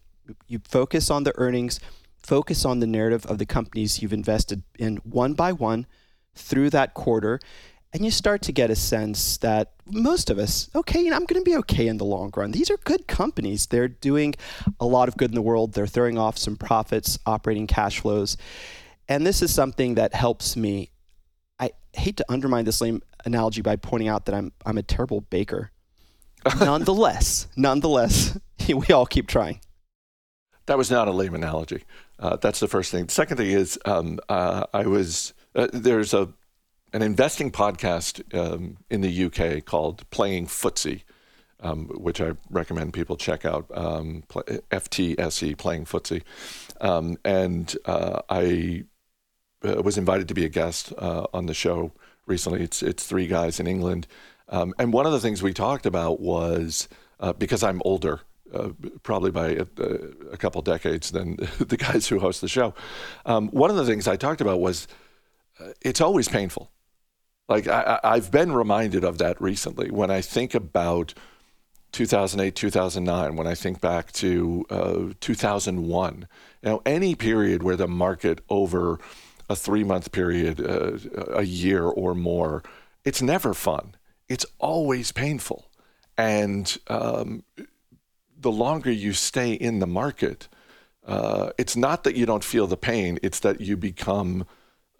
You 0.48 0.60
focus 0.68 1.10
on 1.10 1.24
the 1.24 1.34
earnings, 1.38 1.80
focus 2.18 2.66
on 2.66 2.80
the 2.80 2.88
narrative 2.88 3.26
of 3.26 3.38
the 3.38 3.46
companies 3.46 4.02
you've 4.02 4.14
invested 4.14 4.64
in 4.78 4.98
one 4.98 5.34
by 5.34 5.52
one 5.52 5.86
through 6.36 6.70
that 6.70 6.94
quarter, 6.94 7.40
and 7.94 8.04
you 8.04 8.12
start 8.12 8.42
to 8.44 8.52
get 8.52 8.70
a 8.70 8.76
sense 8.76 9.38
that 9.38 9.74
most 9.86 10.30
of 10.30 10.38
us, 10.38 10.70
okay, 10.76 11.08
I'm 11.08 11.26
going 11.26 11.42
to 11.42 11.50
be 11.50 11.56
okay 11.58 11.88
in 11.88 11.98
the 11.98 12.06
long 12.06 12.32
run. 12.36 12.52
These 12.52 12.70
are 12.70 12.78
good 12.78 13.08
companies. 13.08 13.68
They're 13.68 13.88
doing 13.88 14.36
a 14.80 14.86
lot 14.86 15.08
of 15.08 15.18
good 15.18 15.32
in 15.32 15.36
the 15.36 15.42
world. 15.42 15.74
They're 15.74 15.88
throwing 15.88 16.18
off 16.18 16.38
some 16.38 16.58
profits, 16.58 17.18
operating 17.26 17.66
cash 17.66 18.00
flows. 18.02 18.38
And 19.08 19.26
this 19.26 19.42
is 19.42 19.54
something 19.54 19.96
that 19.96 20.14
helps 20.14 20.58
me 20.58 20.92
hate 21.98 22.18
to 22.18 22.26
undermine 22.30 22.66
this 22.66 22.82
lame 22.82 23.02
analogy 23.26 23.62
by 23.62 23.76
pointing 23.76 24.08
out 24.08 24.26
that 24.26 24.36
I'm 24.36 24.52
I'm 24.66 24.78
a 24.78 24.84
terrible 24.84 25.22
baker. 25.22 25.72
nonetheless, 26.60 27.48
nonetheless, 27.56 28.38
we 28.68 28.88
all 28.88 29.06
keep 29.06 29.28
trying. 29.28 29.60
That 30.68 30.78
was 30.78 30.92
not 30.92 31.08
a 31.08 31.12
lame 31.12 31.34
analogy. 31.34 31.84
Uh, 32.20 32.36
that's 32.36 32.60
the 32.60 32.68
first 32.68 32.92
thing. 32.92 33.06
The 33.06 33.14
second 33.14 33.38
thing 33.38 33.52
is 33.52 33.80
um, 33.86 34.20
uh, 34.30 34.66
I 34.74 34.86
was 34.86 35.34
uh, 35.56 35.68
there's 35.72 36.14
a 36.14 36.30
an 36.94 37.02
investing 37.02 37.52
podcast 37.52 38.22
um, 38.34 38.78
in 38.90 39.02
the 39.02 39.26
UK 39.26 39.64
called 39.66 40.10
Playing 40.10 40.48
Footsie, 40.48 41.04
um, 41.60 41.88
which 41.88 42.22
I 42.22 42.34
recommend 42.50 42.94
people 42.94 43.18
check 43.18 43.46
out. 43.46 43.66
Um, 43.74 44.24
FTSE 44.30 45.58
Playing 45.58 45.86
Footsie, 45.86 46.24
um, 46.82 47.18
and 47.26 47.76
uh, 47.86 48.22
I 48.30 48.86
uh, 49.64 49.82
was 49.82 49.98
invited 49.98 50.28
to 50.28 50.34
be 50.34 50.46
a 50.46 50.50
guest 50.50 50.94
uh, 50.98 51.28
on 51.34 51.46
the 51.46 51.54
show 51.54 51.92
recently. 52.26 52.62
It's 52.62 52.84
it's 52.84 53.06
three 53.06 53.28
guys 53.28 53.60
in 53.60 53.68
England, 53.68 54.08
um, 54.50 54.74
and 54.80 54.94
one 54.94 55.06
of 55.06 55.12
the 55.12 55.20
things 55.20 55.42
we 55.42 55.54
talked 55.54 55.86
about 55.86 56.20
was 56.20 56.88
uh, 57.20 57.34
because 57.34 57.64
I'm 57.64 57.82
older, 57.84 58.22
uh, 58.54 58.70
probably 59.04 59.32
by 59.32 59.50
a, 59.50 59.66
a, 60.32 60.38
couple 60.38 60.62
decades 60.62 61.12
than 61.12 61.36
the 61.60 61.78
guys 61.78 62.08
who 62.08 62.20
host 62.20 62.42
the 62.42 62.48
show. 62.48 62.74
Um, 63.26 63.50
one 63.50 63.70
of 63.70 63.76
the 63.76 63.86
things 63.86 64.08
I 64.08 64.16
talked 64.16 64.42
about 64.42 64.60
was 64.60 64.88
uh, 65.60 65.70
it's 65.82 66.02
always 66.02 66.28
painful. 66.28 66.72
Like 67.50 67.68
I, 67.68 68.00
I've 68.04 68.30
been 68.30 68.52
reminded 68.52 69.04
of 69.04 69.18
that 69.20 69.42
recently 69.42 69.90
when 69.90 70.12
I 70.12 70.22
think 70.22 70.54
about 70.54 71.14
2008, 71.94 72.56
2009, 72.56 73.36
when 73.36 73.48
I 73.48 73.56
think 73.56 73.82
back 73.82 74.12
to 74.14 74.66
uh, 74.70 75.14
2001. 75.20 76.28
You 76.62 76.70
know, 76.70 76.82
any 76.86 77.16
period 77.16 77.64
where 77.64 77.76
the 77.76 77.88
market 77.88 78.42
over 78.50 79.00
a 79.50 79.56
three 79.56 79.84
month 79.84 80.12
period, 80.12 80.60
uh, 80.60 80.98
a 81.34 81.44
year 81.44 81.84
or 81.84 82.14
more, 82.14 82.64
it's 83.06 83.22
never 83.22 83.54
fun. 83.54 83.96
It's 84.28 84.46
always 84.60 85.12
painful. 85.12 85.70
And 86.18 86.78
um, 86.88 87.44
the 88.38 88.52
longer 88.52 88.92
you 88.92 89.14
stay 89.14 89.54
in 89.54 89.80
the 89.80 89.88
market, 89.88 90.48
uh, 91.06 91.52
it's 91.58 91.76
not 91.76 92.04
that 92.04 92.16
you 92.16 92.26
don't 92.26 92.44
feel 92.44 92.68
the 92.68 92.78
pain, 92.78 93.20
it's 93.24 93.40
that 93.40 93.62
you 93.62 93.78
become 93.78 94.46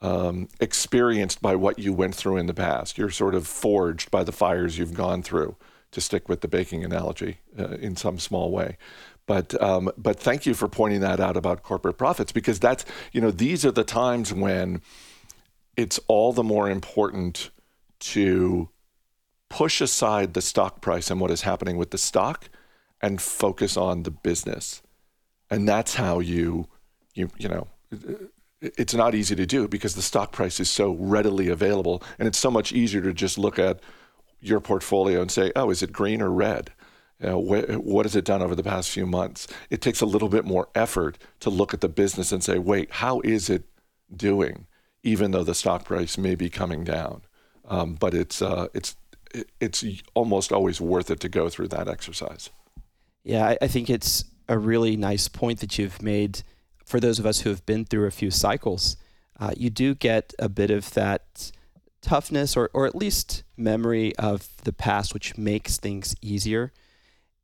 um, 0.02 0.48
experienced 0.60 1.42
by 1.42 1.56
what 1.56 1.80
you 1.80 1.92
went 1.92 2.16
through 2.16 2.38
in 2.38 2.46
the 2.46 2.54
past. 2.54 2.98
You're 2.98 3.10
sort 3.10 3.36
of 3.36 3.48
forged 3.48 4.12
by 4.12 4.24
the 4.24 4.32
fires 4.32 4.78
you've 4.78 4.94
gone 4.94 5.24
through, 5.24 5.56
to 5.92 6.02
stick 6.02 6.30
with 6.30 6.42
the 6.42 6.48
baking 6.48 6.84
analogy 6.84 7.40
uh, 7.58 7.70
in 7.70 7.96
some 7.96 8.20
small 8.20 8.52
way. 8.52 8.78
But 9.28 9.62
um, 9.62 9.92
but 9.98 10.20
thank 10.20 10.46
you 10.46 10.54
for 10.54 10.68
pointing 10.68 11.02
that 11.02 11.20
out 11.20 11.38
about 11.38 11.62
corporate 11.62 11.98
profits 11.98 12.32
because 12.32 12.60
that's 12.60 12.86
you 13.12 13.22
know 13.22 13.30
these 13.30 13.66
are 13.66 13.72
the 13.72 13.84
times 13.84 14.34
when 14.34 14.82
it's 15.76 16.00
all 16.08 16.34
the 16.34 16.44
more 16.44 16.70
important 16.70 17.52
to 18.00 18.70
push 19.50 19.82
aside 19.82 20.34
the 20.34 20.42
stock 20.42 20.82
price 20.82 21.12
and 21.12 21.20
what 21.20 21.30
is 21.30 21.42
happening 21.42 21.78
with 21.78 21.92
the 21.92 21.98
stock 21.98 22.50
and 23.02 23.22
focus 23.22 23.78
on 23.78 24.04
the 24.04 24.12
business. 24.12 24.82
And 25.52 25.68
that's 25.68 25.96
how 25.96 26.20
you 26.20 26.68
you 27.14 27.30
you 27.38 27.50
know 27.50 27.68
it's 28.62 28.94
not 28.94 29.14
easy 29.14 29.36
to 29.36 29.46
do 29.46 29.68
because 29.68 29.96
the 29.96 30.02
stock 30.02 30.32
price 30.32 30.60
is 30.60 30.70
so 30.70 30.94
readily 30.94 31.50
available 31.50 32.02
and 32.18 32.28
it's 32.28 32.40
so 32.40 32.50
much 32.50 32.72
easier 32.72 33.02
to 33.02 33.14
just 33.14 33.38
look 33.38 33.60
at 33.60 33.80
your 34.40 34.60
portfolio 34.60 35.22
and 35.22 35.32
say, 35.32 35.52
"Oh, 35.56 35.70
is 35.70 35.84
it 35.84 35.92
green 35.92 36.22
or 36.22 36.32
red?" 36.32 36.72
Know, 37.20 37.42
wh- 37.42 37.84
what 37.84 38.06
has 38.06 38.16
it 38.16 38.26
done 38.26 38.42
over 38.42 38.56
the 38.56 38.64
past 38.64 38.92
few 38.92 39.06
months? 39.06 39.48
It 39.70 39.82
takes 39.82 40.02
a 40.02 40.06
little 40.06 40.30
bit 40.30 40.46
more 40.46 40.70
effort 40.76 41.18
to 41.40 41.50
look 41.50 41.74
at 41.74 41.82
the 41.82 41.90
business 41.90 42.32
and 42.32 42.44
say, 42.44 42.60
"Wait, 42.60 42.92
how 42.92 43.22
is 43.22 43.50
it 43.50 43.64
doing?" 44.16 44.68
Even 45.04 45.32
though 45.32 45.44
the 45.44 45.56
stock 45.56 45.86
price 45.86 46.18
may 46.18 46.36
be 46.36 46.50
coming 46.50 46.84
down, 46.84 47.22
um, 47.66 47.96
but 47.96 48.14
it's 48.14 48.42
uh, 48.42 48.68
it's 48.74 48.96
it's 49.60 49.84
almost 50.14 50.52
always 50.52 50.80
worth 50.80 51.10
it 51.10 51.20
to 51.22 51.30
go 51.30 51.50
through 51.50 51.68
that 51.70 51.88
exercise. 51.88 52.50
Yeah, 53.24 53.46
I, 53.46 53.58
I 53.64 53.68
think 53.68 53.90
it's 53.90 54.24
a 54.48 54.58
really 54.58 54.96
nice 54.96 55.28
point 55.28 55.60
that 55.60 55.78
you've 55.78 56.02
made 56.02 56.44
for 56.86 57.00
those 57.00 57.20
of 57.20 57.26
us 57.26 57.42
who 57.42 57.50
have 57.50 57.66
been 57.66 57.84
through 57.84 58.06
a 58.06 58.12
few 58.12 58.32
cycles. 58.32 58.96
Uh, 59.40 59.52
you 59.58 59.70
do 59.70 59.94
get 59.94 60.34
a 60.40 60.50
bit 60.50 60.72
of 60.72 60.94
that 60.94 61.52
toughness 62.02 62.56
or, 62.56 62.70
or 62.74 62.86
at 62.86 62.96
least 62.96 63.44
memory 63.58 64.16
of 64.18 64.48
the 64.64 64.72
past, 64.72 65.14
which 65.14 65.38
makes 65.38 65.78
things 65.78 66.16
easier. 66.22 66.72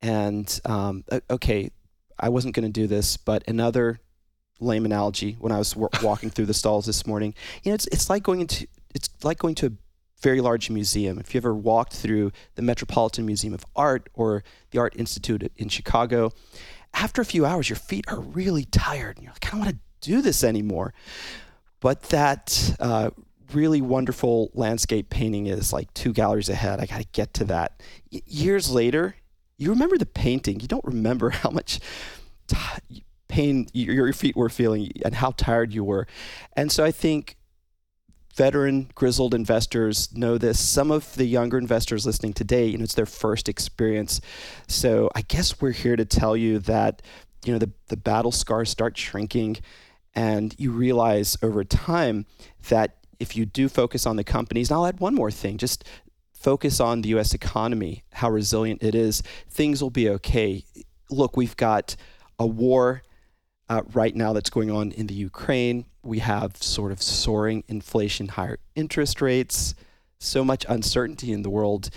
And 0.04 0.62
um, 0.66 1.04
okay, 1.30 1.72
I 2.20 2.30
wasn't 2.30 2.54
going 2.54 2.66
to 2.66 2.72
do 2.72 2.88
this, 2.88 3.18
but 3.18 3.44
another 3.48 4.00
lame 4.60 4.86
analogy 4.86 5.36
when 5.40 5.52
I 5.52 5.58
was 5.58 5.72
w- 5.72 5.90
walking 6.04 6.30
through 6.30 6.46
the 6.46 6.54
stalls 6.54 6.86
this 6.86 7.08
morning, 7.08 7.34
you 7.64 7.72
know, 7.72 7.76
it's, 7.76 7.88
it's 7.88 8.10
like 8.10 8.24
going 8.24 8.42
into 8.42 8.68
it's 8.94 9.10
like 9.24 9.40
going 9.40 9.56
to 9.56 9.68
a 9.68 9.72
very 10.22 10.40
large 10.40 10.70
museum. 10.70 11.18
If 11.20 11.34
you 11.34 11.40
ever 11.40 11.54
walked 11.54 11.94
through 11.94 12.32
the 12.56 12.62
Metropolitan 12.62 13.26
Museum 13.26 13.54
of 13.54 13.66
Art 13.76 14.10
or 14.14 14.44
the 14.72 14.80
Art 14.80 14.94
Institute 14.96 15.52
in 15.56 15.70
Chicago, 15.70 16.32
after 16.94 17.22
a 17.22 17.26
few 17.26 17.46
hours, 17.46 17.70
your 17.70 17.76
feet 17.76 18.06
are 18.08 18.20
really 18.20 18.66
tired 18.66 19.18
and 19.18 19.24
you're 19.24 19.34
like, 19.34 19.48
I 19.48 19.50
don't 19.50 19.60
want 19.62 19.72
to 19.72 19.80
do 20.02 20.22
this 20.22 20.44
anymore. 20.44 20.94
But 21.80 22.04
that 22.04 22.76
uh, 22.80 23.10
really 23.52 23.82
wonderful 23.82 24.52
landscape 24.54 25.10
painting 25.10 25.48
is 25.48 25.74
like 25.74 25.94
two 25.94 26.14
galleries 26.14 26.50
ahead. 26.50 26.80
I 26.80 26.86
got 26.86 27.02
to 27.02 27.08
get 27.12 27.34
to 27.36 27.46
that. 27.46 27.82
Y- 28.12 28.22
years 28.26 28.70
later, 28.70 29.16
you 29.58 29.70
remember 29.70 29.98
the 29.98 30.06
painting. 30.06 30.60
You 30.60 30.68
don't 30.68 30.86
remember 30.86 31.30
how 31.42 31.50
much 31.50 31.80
t- 32.48 33.04
pain 33.28 33.68
your 33.74 34.14
feet 34.14 34.36
were 34.36 34.50
feeling 34.50 34.92
and 35.04 35.16
how 35.16 35.32
tired 35.32 35.74
you 35.74 35.84
were. 35.84 36.08
And 36.56 36.72
so 36.72 36.84
I 36.84 36.92
think 36.92 37.38
veteran 38.36 38.90
grizzled 38.96 39.34
investors 39.34 40.12
know 40.16 40.38
this 40.38 40.60
some 40.60 40.90
of 40.90 41.16
the 41.16 41.26
younger 41.26 41.58
investors 41.58 42.06
listening 42.06 42.34
today 42.34 42.66
you 42.66 42.78
know 42.78 42.84
it's 42.84 42.96
their 42.96 43.06
first 43.06 43.48
experience 43.48 44.20
so 44.68 45.10
i 45.14 45.22
guess 45.22 45.62
we're 45.62 45.72
here 45.72 45.96
to 45.96 46.04
tell 46.04 46.36
you 46.36 46.58
that 46.58 47.02
you 47.46 47.54
know 47.54 47.60
the, 47.60 47.70
the 47.90 47.98
battle 47.98 48.32
scars 48.32 48.72
start 48.72 48.98
shrinking 48.98 49.58
and 50.16 50.56
you 50.58 50.72
realize 50.72 51.38
over 51.44 51.64
time 51.64 52.26
that 52.70 52.98
if 53.20 53.36
you 53.36 53.46
do 53.46 53.70
focus 53.70 54.06
on 54.06 54.16
the 54.16 54.24
companies 54.24 54.72
and 54.72 54.78
i'll 54.78 54.88
add 54.88 55.00
one 55.00 55.14
more 55.14 55.32
thing 55.32 55.56
just 55.58 55.84
focus 56.44 56.80
on 56.80 57.02
the 57.02 57.10
us 57.10 57.34
economy 57.34 58.04
how 58.12 58.30
resilient 58.30 58.84
it 58.84 58.94
is 58.94 59.24
things 59.50 59.82
will 59.82 59.90
be 59.90 60.10
okay 60.10 60.64
look 61.10 61.36
we've 61.36 61.58
got 61.58 61.96
a 62.40 62.46
war 62.46 63.02
uh, 63.70 63.82
right 63.94 64.16
now 64.16 64.34
that's 64.34 64.50
going 64.50 64.70
on 64.70 64.92
in 64.92 65.08
the 65.08 65.14
Ukraine. 65.14 65.86
We 66.04 66.20
have 66.20 66.58
sort 66.58 66.92
of 66.92 67.02
soaring 67.02 67.64
inflation, 67.68 68.28
higher 68.28 68.60
interest 68.76 69.22
rates, 69.22 69.74
so 70.20 70.44
much 70.44 70.66
uncertainty 70.70 71.32
in 71.32 71.42
the 71.42 71.50
world. 71.50 71.90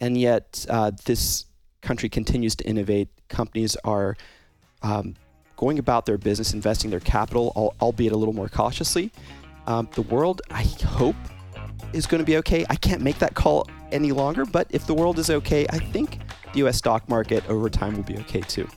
And 0.00 0.18
yet, 0.18 0.66
uh, 0.68 0.92
this 1.04 1.44
country 1.82 2.08
continues 2.08 2.56
to 2.56 2.64
innovate. 2.64 3.08
Companies 3.28 3.76
are 3.84 4.16
um, 4.82 5.14
going 5.56 5.78
about 5.78 6.06
their 6.06 6.18
business, 6.18 6.54
investing 6.54 6.90
their 6.90 7.00
capital, 7.00 7.52
albeit 7.80 8.12
a 8.12 8.16
little 8.16 8.34
more 8.34 8.48
cautiously. 8.48 9.12
Um, 9.66 9.88
the 9.94 10.02
world, 10.02 10.40
I 10.50 10.64
hope, 10.84 11.16
is 11.92 12.06
going 12.06 12.20
to 12.20 12.24
be 12.24 12.36
okay. 12.38 12.64
I 12.70 12.76
can't 12.76 13.02
make 13.02 13.18
that 13.18 13.34
call 13.34 13.66
any 13.92 14.12
longer, 14.12 14.44
but 14.44 14.66
if 14.70 14.86
the 14.86 14.94
world 14.94 15.18
is 15.18 15.30
okay, 15.30 15.66
I 15.70 15.78
think 15.78 16.18
the 16.52 16.60
US 16.66 16.76
stock 16.76 17.08
market 17.08 17.48
over 17.48 17.68
time 17.68 17.96
will 17.96 18.02
be 18.02 18.18
okay 18.18 18.40
too. 18.40 18.68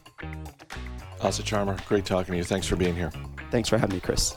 Asit 1.19 1.45
Sharma, 1.45 1.83
great 1.85 2.05
talking 2.05 2.33
to 2.33 2.37
you. 2.37 2.43
Thanks 2.43 2.67
for 2.67 2.75
being 2.75 2.95
here. 2.95 3.11
Thanks 3.49 3.69
for 3.69 3.77
having 3.77 3.95
me, 3.95 4.01
Chris. 4.01 4.35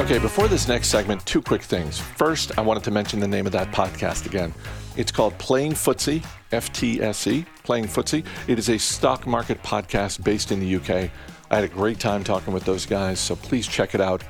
Okay, 0.00 0.18
before 0.18 0.48
this 0.48 0.68
next 0.68 0.88
segment, 0.88 1.24
two 1.26 1.42
quick 1.42 1.62
things. 1.62 1.98
First, 1.98 2.58
I 2.58 2.62
wanted 2.62 2.82
to 2.84 2.90
mention 2.90 3.20
the 3.20 3.28
name 3.28 3.46
of 3.46 3.52
that 3.52 3.72
podcast 3.72 4.26
again. 4.26 4.54
It's 4.96 5.12
called 5.12 5.36
Playing 5.38 5.72
Footsie, 5.72 6.24
FTSE, 6.50 7.44
Playing 7.62 7.84
Footsie. 7.84 8.24
It 8.46 8.58
is 8.58 8.70
a 8.70 8.78
stock 8.78 9.26
market 9.26 9.62
podcast 9.62 10.24
based 10.24 10.50
in 10.50 10.60
the 10.60 10.76
UK. 10.76 11.10
I 11.50 11.56
had 11.56 11.64
a 11.64 11.68
great 11.68 11.98
time 11.98 12.24
talking 12.24 12.52
with 12.52 12.64
those 12.64 12.84
guys, 12.84 13.18
so 13.18 13.34
please 13.34 13.66
check 13.66 13.94
it 13.94 14.00
out 14.00 14.22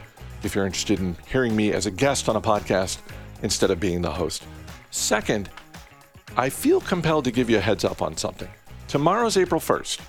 if 0.45 0.55
you're 0.55 0.67
interested 0.67 1.01
in 1.01 1.17
hearing 1.27 1.57
me 1.57 1.73
as 1.73 1.87
a 1.87 1.91
guest 1.91 2.29
on 2.29 2.37
a 2.37 2.41
podcast 2.41 2.99
instead 3.43 3.71
of 3.71 3.81
being 3.81 4.03
the 4.03 4.11
host. 4.11 4.45
Second, 4.91 5.51
I 6.37 6.49
feel 6.49 6.81
compelled 6.81 7.25
to 7.25 7.33
give 7.33 7.51
you 7.51 7.59
a 7.59 7.61
heads 7.61 7.85
up 7.85 8.03
on 8.03 8.17
something. 8.17 8.49
Tomorrow's 8.87 9.37
April 9.37 9.61
1st. 9.61 10.01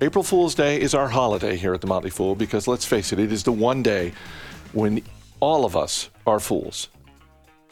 April 0.00 0.24
Fool's 0.24 0.54
Day 0.54 0.80
is 0.80 0.94
our 0.94 1.08
holiday 1.08 1.56
here 1.56 1.74
at 1.74 1.82
the 1.82 1.86
Motley 1.86 2.08
Fool 2.08 2.34
because 2.34 2.66
let's 2.66 2.86
face 2.86 3.12
it, 3.12 3.18
it 3.18 3.30
is 3.30 3.42
the 3.42 3.52
one 3.52 3.82
day 3.82 4.12
when 4.72 5.02
all 5.40 5.66
of 5.66 5.76
us 5.76 6.08
are 6.26 6.40
fools. 6.40 6.88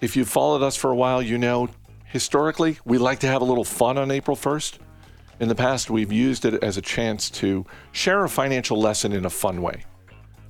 If 0.03 0.15
you've 0.15 0.29
followed 0.29 0.63
us 0.63 0.77
for 0.77 0.91
a 0.91 0.97
while, 0.97 1.23
you 1.23 1.39
know 1.39 1.71
historically 2.05 2.79
we 2.85 2.99
like 2.99 3.21
to 3.21 3.27
have 3.27 3.41
a 3.41 3.47
little 3.47 3.65
fun 3.65 3.97
on 3.97 4.11
April 4.11 4.37
1st. 4.37 4.79
In 5.41 5.49
the 5.49 5.55
past, 5.55 5.89
we've 5.89 6.13
used 6.13 6.45
it 6.45 6.63
as 6.65 6.77
a 6.77 6.83
chance 6.83 7.31
to 7.31 7.65
share 7.93 8.25
a 8.25 8.29
financial 8.29 8.81
lesson 8.81 9.13
in 9.13 9.25
a 9.25 9.31
fun 9.31 9.63
way. 9.63 9.85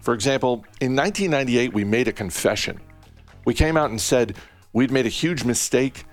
For 0.01 0.15
example, 0.15 0.65
in 0.81 0.97
1998, 0.97 1.75
we 1.75 1.85
made 1.85 2.09
a 2.09 2.13
confession. 2.13 2.81
We 3.45 3.53
came 3.53 3.77
out 3.77 3.91
and 3.91 4.01
said 4.01 4.37
we'd 4.73 4.91
made 4.91 5.05
a 5.05 5.11
huge 5.11 5.45
mistake 5.45 6.05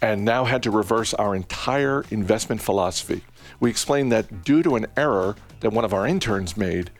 and 0.00 0.24
now 0.24 0.44
had 0.44 0.62
to 0.62 0.70
reverse 0.70 1.12
our 1.14 1.34
entire 1.34 2.04
investment 2.10 2.62
philosophy. 2.62 3.22
We 3.60 3.68
explained 3.68 4.12
that 4.12 4.44
due 4.44 4.62
to 4.62 4.76
an 4.76 4.86
error 4.96 5.36
that 5.60 5.70
one 5.70 5.84
of 5.84 5.92
our 5.92 6.06
interns 6.06 6.56
made, 6.56 6.90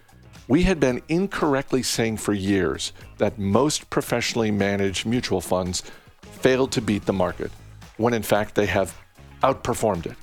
we 0.49 0.65
had 0.65 0.79
been 0.79 1.03
incorrectly 1.09 1.83
saying 1.83 2.19
for 2.19 2.35
years 2.35 2.93
that 3.17 3.39
most 3.39 3.89
professionally 3.89 4.51
managed 4.51 5.07
mutual 5.07 5.41
funds 5.41 5.83
failed 6.21 6.73
to 6.73 6.83
beat 6.83 7.07
the 7.07 7.13
market, 7.13 7.51
when 7.97 8.13
in 8.13 8.23
fact 8.23 8.55
they 8.55 8.67
have 8.67 8.95
outperformed 9.43 10.07
it. 10.07 10.17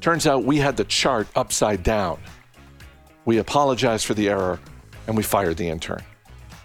Turns 0.00 0.26
out 0.26 0.44
we 0.44 0.58
had 0.58 0.76
the 0.76 0.84
chart 0.84 1.26
upside 1.34 1.82
down. 1.82 2.18
We 3.24 3.38
apologized 3.38 4.06
for 4.06 4.14
the 4.14 4.28
error 4.28 4.60
and 5.06 5.16
we 5.16 5.22
fired 5.22 5.56
the 5.56 5.68
intern. 5.68 6.02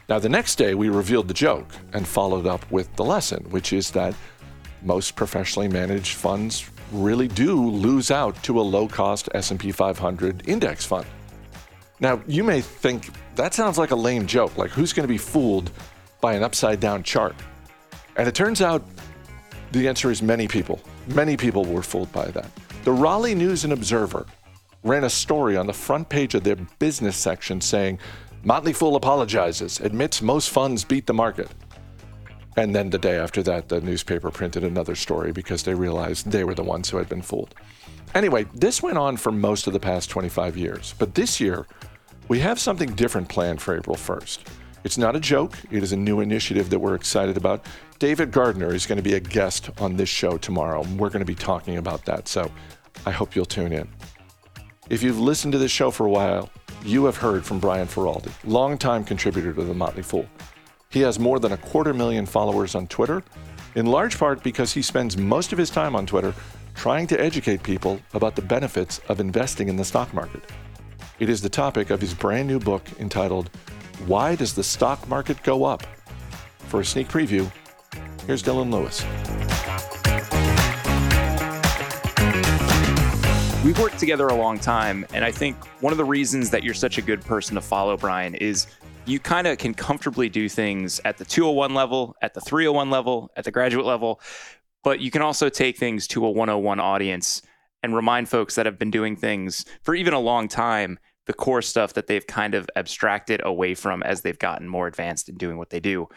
Now, 0.09 0.19
the 0.19 0.29
next 0.29 0.55
day, 0.55 0.75
we 0.75 0.89
revealed 0.89 1.27
the 1.27 1.33
joke 1.33 1.71
and 1.93 2.05
followed 2.05 2.45
up 2.45 2.69
with 2.69 2.93
the 2.97 3.03
lesson, 3.03 3.43
which 3.49 3.71
is 3.71 3.91
that 3.91 4.13
most 4.81 5.15
professionally 5.15 5.67
managed 5.67 6.15
funds 6.15 6.69
really 6.91 7.27
do 7.27 7.69
lose 7.69 8.11
out 8.11 8.41
to 8.43 8.59
a 8.59 8.61
low-cost 8.61 9.29
S&P 9.33 9.71
500 9.71 10.47
index 10.47 10.85
fund. 10.85 11.05
Now, 12.01 12.21
you 12.27 12.43
may 12.43 12.61
think 12.61 13.09
that 13.35 13.53
sounds 13.53 13.77
like 13.77 13.91
a 13.91 13.95
lame 13.95 14.25
joke, 14.25 14.57
like 14.57 14.71
who's 14.71 14.91
going 14.91 15.07
to 15.07 15.11
be 15.11 15.17
fooled 15.17 15.71
by 16.19 16.33
an 16.33 16.43
upside 16.43 16.79
down 16.79 17.03
chart? 17.03 17.35
And 18.17 18.27
it 18.27 18.35
turns 18.35 18.61
out 18.61 18.83
the 19.71 19.87
answer 19.87 20.11
is 20.11 20.21
many 20.21 20.47
people. 20.47 20.81
Many 21.07 21.37
people 21.37 21.63
were 21.63 21.83
fooled 21.83 22.11
by 22.11 22.25
that. 22.31 22.51
The 22.83 22.91
Raleigh 22.91 23.35
News 23.35 23.63
and 23.63 23.73
Observer 23.73 24.25
ran 24.83 25.03
a 25.03 25.09
story 25.09 25.55
on 25.55 25.67
the 25.67 25.73
front 25.73 26.09
page 26.09 26.33
of 26.33 26.43
their 26.43 26.55
business 26.55 27.15
section 27.15 27.61
saying, 27.61 27.99
Motley 28.43 28.73
Fool 28.73 28.95
apologizes, 28.95 29.79
admits 29.81 30.19
most 30.23 30.49
funds 30.49 30.83
beat 30.83 31.05
the 31.05 31.13
market. 31.13 31.47
And 32.57 32.73
then 32.73 32.89
the 32.89 32.97
day 32.97 33.19
after 33.19 33.43
that, 33.43 33.69
the 33.69 33.81
newspaper 33.81 34.31
printed 34.31 34.63
another 34.63 34.95
story 34.95 35.31
because 35.31 35.61
they 35.61 35.75
realized 35.75 36.31
they 36.31 36.43
were 36.43 36.55
the 36.55 36.63
ones 36.63 36.89
who 36.89 36.97
had 36.97 37.07
been 37.07 37.21
fooled. 37.21 37.53
Anyway, 38.15 38.45
this 38.55 38.81
went 38.81 38.97
on 38.97 39.15
for 39.15 39.31
most 39.31 39.67
of 39.67 39.73
the 39.73 39.79
past 39.79 40.09
25 40.09 40.57
years. 40.57 40.95
But 40.97 41.13
this 41.13 41.39
year, 41.39 41.67
we 42.29 42.39
have 42.39 42.59
something 42.59 42.93
different 42.95 43.29
planned 43.29 43.61
for 43.61 43.77
April 43.77 43.95
1st. 43.95 44.39
It's 44.83 44.97
not 44.97 45.15
a 45.15 45.19
joke, 45.19 45.57
it 45.69 45.83
is 45.83 45.91
a 45.91 45.97
new 45.97 46.21
initiative 46.21 46.71
that 46.71 46.79
we're 46.79 46.95
excited 46.95 47.37
about. 47.37 47.65
David 47.99 48.31
Gardner 48.31 48.73
is 48.73 48.87
going 48.87 48.97
to 48.97 49.03
be 49.03 49.13
a 49.13 49.19
guest 49.19 49.69
on 49.79 49.95
this 49.95 50.09
show 50.09 50.37
tomorrow. 50.37 50.83
We're 50.97 51.09
going 51.09 51.19
to 51.19 51.25
be 51.25 51.35
talking 51.35 51.77
about 51.77 52.03
that, 52.05 52.27
so 52.27 52.51
I 53.05 53.11
hope 53.11 53.35
you'll 53.35 53.45
tune 53.45 53.73
in. 53.73 53.87
If 54.89 55.03
you've 55.03 55.19
listened 55.19 55.51
to 55.53 55.59
this 55.59 55.71
show 55.71 55.91
for 55.91 56.07
a 56.07 56.09
while, 56.09 56.49
you 56.83 57.05
have 57.05 57.15
heard 57.15 57.45
from 57.45 57.59
Brian 57.59 57.87
Feroldi, 57.87 58.31
longtime 58.43 59.03
contributor 59.03 59.53
to 59.53 59.63
The 59.63 59.73
Motley 59.73 60.01
Fool. 60.01 60.25
He 60.89 61.01
has 61.01 61.19
more 61.19 61.37
than 61.37 61.51
a 61.51 61.57
quarter 61.57 61.93
million 61.93 62.25
followers 62.25 62.73
on 62.73 62.87
Twitter, 62.87 63.23
in 63.75 63.85
large 63.85 64.17
part 64.17 64.41
because 64.41 64.73
he 64.73 64.81
spends 64.81 65.15
most 65.15 65.53
of 65.53 65.59
his 65.59 65.69
time 65.69 65.95
on 65.95 66.07
Twitter 66.07 66.33
trying 66.73 67.05
to 67.05 67.21
educate 67.21 67.61
people 67.61 68.01
about 68.15 68.35
the 68.35 68.41
benefits 68.41 68.99
of 69.09 69.19
investing 69.19 69.69
in 69.69 69.75
the 69.75 69.85
stock 69.85 70.11
market. 70.11 70.41
It 71.19 71.29
is 71.29 71.39
the 71.39 71.49
topic 71.49 71.91
of 71.91 72.01
his 72.01 72.15
brand 72.15 72.47
new 72.47 72.59
book 72.59 72.83
entitled 72.99 73.51
Why 74.07 74.35
Does 74.35 74.55
the 74.55 74.63
Stock 74.63 75.07
Market 75.07 75.43
Go 75.43 75.63
Up? 75.63 75.83
For 76.69 76.79
a 76.79 76.85
sneak 76.85 77.07
preview, 77.07 77.51
here's 78.25 78.41
Dylan 78.41 78.71
Lewis. 78.71 79.03
We've 83.63 83.77
worked 83.77 83.99
together 83.99 84.27
a 84.27 84.33
long 84.33 84.57
time, 84.57 85.05
and 85.13 85.23
I 85.23 85.31
think 85.31 85.55
one 85.81 85.93
of 85.93 85.97
the 85.97 86.05
reasons 86.05 86.49
that 86.49 86.63
you're 86.63 86.73
such 86.73 86.97
a 86.97 87.01
good 87.01 87.21
person 87.21 87.53
to 87.53 87.61
follow, 87.61 87.95
Brian, 87.95 88.33
is 88.33 88.65
you 89.05 89.19
kind 89.19 89.45
of 89.45 89.59
can 89.59 89.75
comfortably 89.75 90.29
do 90.29 90.49
things 90.49 90.99
at 91.05 91.19
the 91.19 91.25
201 91.25 91.75
level, 91.75 92.15
at 92.23 92.33
the 92.33 92.41
301 92.41 92.89
level, 92.89 93.29
at 93.35 93.43
the 93.43 93.51
graduate 93.51 93.85
level, 93.85 94.19
but 94.83 94.99
you 94.99 95.11
can 95.11 95.21
also 95.21 95.47
take 95.47 95.77
things 95.77 96.07
to 96.07 96.25
a 96.25 96.31
101 96.31 96.79
audience 96.79 97.43
and 97.83 97.95
remind 97.95 98.29
folks 98.29 98.55
that 98.55 98.65
have 98.65 98.79
been 98.79 98.91
doing 98.91 99.15
things 99.15 99.63
for 99.83 99.93
even 99.93 100.15
a 100.15 100.19
long 100.19 100.47
time 100.47 100.97
the 101.27 101.33
core 101.33 101.61
stuff 101.61 101.93
that 101.93 102.07
they've 102.07 102.25
kind 102.25 102.55
of 102.55 102.69
abstracted 102.75 103.41
away 103.43 103.75
from 103.75 104.03
as 104.03 104.21
they've 104.21 104.39
gotten 104.39 104.67
more 104.67 104.87
advanced 104.87 105.29
in 105.29 105.35
doing 105.35 105.57
what 105.57 105.69
they 105.69 105.79
do. 105.79 106.07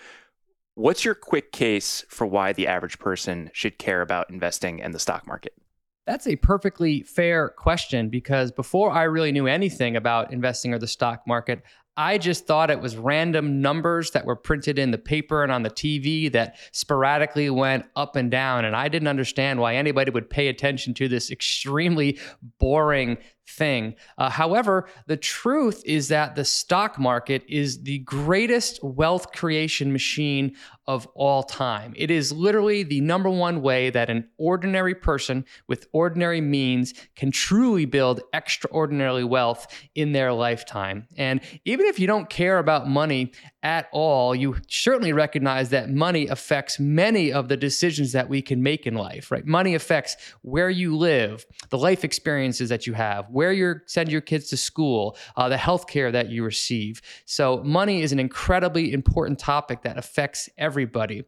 What's 0.74 1.04
your 1.04 1.14
quick 1.14 1.52
case 1.52 2.04
for 2.08 2.26
why 2.26 2.52
the 2.52 2.66
average 2.66 2.98
person 2.98 3.50
should 3.52 3.78
care 3.78 4.02
about 4.02 4.30
investing 4.30 4.80
in 4.80 4.90
the 4.90 4.98
stock 4.98 5.26
market? 5.26 5.54
That's 6.06 6.26
a 6.26 6.36
perfectly 6.36 7.02
fair 7.02 7.48
question 7.48 8.10
because 8.10 8.52
before 8.52 8.90
I 8.90 9.04
really 9.04 9.32
knew 9.32 9.46
anything 9.46 9.96
about 9.96 10.32
investing 10.32 10.74
or 10.74 10.78
the 10.78 10.86
stock 10.86 11.22
market, 11.26 11.62
I 11.96 12.18
just 12.18 12.46
thought 12.46 12.70
it 12.70 12.80
was 12.80 12.96
random 12.96 13.62
numbers 13.62 14.10
that 14.10 14.26
were 14.26 14.34
printed 14.34 14.78
in 14.78 14.90
the 14.90 14.98
paper 14.98 15.44
and 15.44 15.52
on 15.52 15.62
the 15.62 15.70
TV 15.70 16.30
that 16.32 16.56
sporadically 16.72 17.48
went 17.50 17.86
up 17.94 18.16
and 18.16 18.30
down. 18.30 18.64
And 18.64 18.74
I 18.74 18.88
didn't 18.88 19.06
understand 19.06 19.60
why 19.60 19.76
anybody 19.76 20.10
would 20.10 20.28
pay 20.28 20.48
attention 20.48 20.92
to 20.94 21.08
this 21.08 21.30
extremely 21.30 22.18
boring 22.58 23.16
thing. 23.46 23.94
Uh, 24.18 24.30
however, 24.30 24.88
the 25.06 25.16
truth 25.16 25.82
is 25.84 26.08
that 26.08 26.34
the 26.34 26.44
stock 26.44 26.98
market 26.98 27.44
is 27.48 27.82
the 27.82 27.98
greatest 28.00 28.82
wealth 28.82 29.32
creation 29.32 29.92
machine 29.92 30.54
of 30.86 31.06
all 31.14 31.42
time. 31.42 31.94
It 31.96 32.10
is 32.10 32.30
literally 32.30 32.82
the 32.82 33.00
number 33.00 33.30
one 33.30 33.62
way 33.62 33.90
that 33.90 34.10
an 34.10 34.28
ordinary 34.36 34.94
person 34.94 35.44
with 35.66 35.86
ordinary 35.92 36.40
means 36.40 36.92
can 37.16 37.30
truly 37.30 37.86
build 37.86 38.20
extraordinary 38.34 39.24
wealth 39.24 39.66
in 39.94 40.12
their 40.12 40.32
lifetime. 40.32 41.06
And 41.16 41.40
even 41.64 41.86
if 41.86 41.98
you 41.98 42.06
don't 42.06 42.28
care 42.28 42.58
about 42.58 42.88
money 42.88 43.32
at 43.62 43.88
all, 43.92 44.34
you 44.34 44.56
certainly 44.68 45.14
recognize 45.14 45.70
that 45.70 45.88
money 45.88 46.26
affects 46.26 46.78
many 46.78 47.32
of 47.32 47.48
the 47.48 47.56
decisions 47.56 48.12
that 48.12 48.28
we 48.28 48.42
can 48.42 48.62
make 48.62 48.86
in 48.86 48.94
life, 48.94 49.30
right? 49.30 49.46
Money 49.46 49.74
affects 49.74 50.16
where 50.42 50.68
you 50.68 50.94
live, 50.96 51.46
the 51.70 51.78
life 51.78 52.04
experiences 52.04 52.68
that 52.68 52.86
you 52.86 52.92
have, 52.92 53.26
where 53.34 53.52
you 53.52 53.74
send 53.86 54.10
your 54.10 54.20
kids 54.20 54.48
to 54.48 54.56
school, 54.56 55.16
uh, 55.36 55.48
the 55.48 55.56
health 55.56 55.86
care 55.86 56.10
that 56.12 56.30
you 56.30 56.44
receive. 56.44 57.02
So, 57.26 57.62
money 57.64 58.02
is 58.02 58.12
an 58.12 58.18
incredibly 58.18 58.92
important 58.92 59.38
topic 59.38 59.82
that 59.82 59.98
affects 59.98 60.48
everybody. 60.56 61.24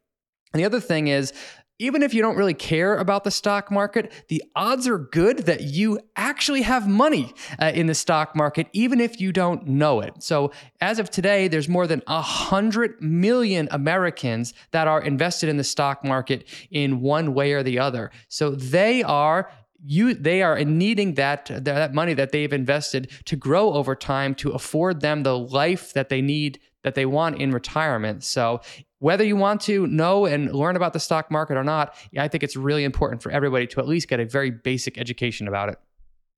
And 0.52 0.60
the 0.60 0.64
other 0.64 0.80
thing 0.80 1.08
is, 1.08 1.32
even 1.78 2.02
if 2.02 2.14
you 2.14 2.22
don't 2.22 2.36
really 2.36 2.54
care 2.54 2.96
about 2.96 3.24
the 3.24 3.30
stock 3.30 3.70
market, 3.70 4.10
the 4.28 4.42
odds 4.54 4.86
are 4.86 4.98
good 4.98 5.40
that 5.40 5.60
you 5.62 6.00
actually 6.16 6.62
have 6.62 6.88
money 6.88 7.34
uh, 7.60 7.70
in 7.74 7.86
the 7.86 7.94
stock 7.94 8.34
market, 8.34 8.66
even 8.72 9.00
if 9.00 9.20
you 9.20 9.30
don't 9.30 9.66
know 9.66 10.00
it. 10.00 10.22
So, 10.22 10.52
as 10.80 10.98
of 10.98 11.10
today, 11.10 11.48
there's 11.48 11.68
more 11.68 11.86
than 11.86 12.02
100 12.06 13.02
million 13.02 13.68
Americans 13.70 14.54
that 14.70 14.88
are 14.88 15.02
invested 15.02 15.50
in 15.50 15.58
the 15.58 15.64
stock 15.64 16.02
market 16.02 16.48
in 16.70 17.00
one 17.00 17.34
way 17.34 17.52
or 17.52 17.62
the 17.62 17.78
other. 17.78 18.10
So, 18.28 18.50
they 18.50 19.02
are 19.02 19.50
you 19.84 20.14
they 20.14 20.42
are 20.42 20.62
needing 20.64 21.14
that 21.14 21.50
that 21.52 21.94
money 21.94 22.14
that 22.14 22.32
they've 22.32 22.52
invested 22.52 23.10
to 23.24 23.36
grow 23.36 23.72
over 23.72 23.94
time 23.94 24.34
to 24.36 24.50
afford 24.52 25.00
them 25.00 25.22
the 25.22 25.38
life 25.38 25.92
that 25.92 26.08
they 26.08 26.20
need 26.20 26.58
that 26.82 26.94
they 26.94 27.06
want 27.06 27.40
in 27.40 27.50
retirement. 27.50 28.22
So 28.22 28.60
whether 29.00 29.24
you 29.24 29.36
want 29.36 29.60
to 29.62 29.86
know 29.88 30.24
and 30.24 30.52
learn 30.54 30.76
about 30.76 30.92
the 30.92 31.00
stock 31.00 31.30
market 31.30 31.56
or 31.56 31.64
not, 31.64 31.94
I 32.16 32.28
think 32.28 32.44
it's 32.44 32.56
really 32.56 32.84
important 32.84 33.22
for 33.22 33.32
everybody 33.32 33.66
to 33.68 33.80
at 33.80 33.88
least 33.88 34.08
get 34.08 34.20
a 34.20 34.24
very 34.24 34.50
basic 34.50 34.96
education 34.96 35.48
about 35.48 35.68
it. 35.68 35.78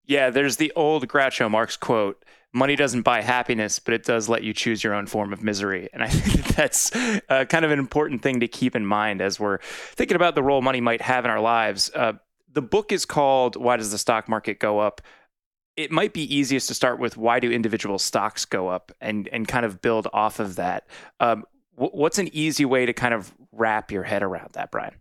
Yeah, 0.06 0.30
there's 0.30 0.56
the 0.56 0.72
old 0.74 1.06
Groucho 1.06 1.50
Marx 1.50 1.76
quote 1.76 2.24
money 2.52 2.76
doesn't 2.76 3.02
buy 3.02 3.20
happiness, 3.20 3.78
but 3.78 3.92
it 3.92 4.04
does 4.04 4.28
let 4.28 4.42
you 4.42 4.54
choose 4.54 4.82
your 4.82 4.94
own 4.94 5.06
form 5.06 5.32
of 5.34 5.42
misery. 5.42 5.88
And 5.92 6.02
I 6.02 6.08
think 6.08 6.56
that's 6.56 6.94
uh, 7.28 7.44
kind 7.44 7.64
of 7.64 7.70
an 7.70 7.78
important 7.78 8.22
thing 8.22 8.40
to 8.40 8.48
keep 8.48 8.74
in 8.74 8.86
mind 8.86 9.20
as 9.20 9.38
we're 9.38 9.58
thinking 9.60 10.16
about 10.16 10.34
the 10.34 10.42
role 10.42 10.62
money 10.62 10.80
might 10.80 11.02
have 11.02 11.24
in 11.24 11.30
our 11.30 11.40
lives. 11.40 11.90
Uh, 11.94 12.14
the 12.52 12.62
book 12.62 12.92
is 12.92 13.04
called 13.04 13.56
Why 13.56 13.76
Does 13.76 13.90
the 13.90 13.98
Stock 13.98 14.28
Market 14.28 14.58
Go 14.58 14.78
Up? 14.78 15.00
It 15.76 15.90
might 15.90 16.12
be 16.12 16.34
easiest 16.34 16.68
to 16.68 16.74
start 16.74 16.98
with 16.98 17.16
why 17.16 17.38
do 17.40 17.50
individual 17.50 17.98
stocks 17.98 18.44
go 18.44 18.68
up 18.68 18.90
and, 19.00 19.28
and 19.28 19.46
kind 19.46 19.64
of 19.64 19.80
build 19.80 20.08
off 20.12 20.40
of 20.40 20.56
that. 20.56 20.88
Um, 21.20 21.44
what's 21.76 22.18
an 22.18 22.28
easy 22.32 22.64
way 22.64 22.84
to 22.86 22.92
kind 22.92 23.14
of 23.14 23.32
wrap 23.52 23.92
your 23.92 24.02
head 24.02 24.22
around 24.22 24.50
that, 24.54 24.72
Brian? 24.72 24.94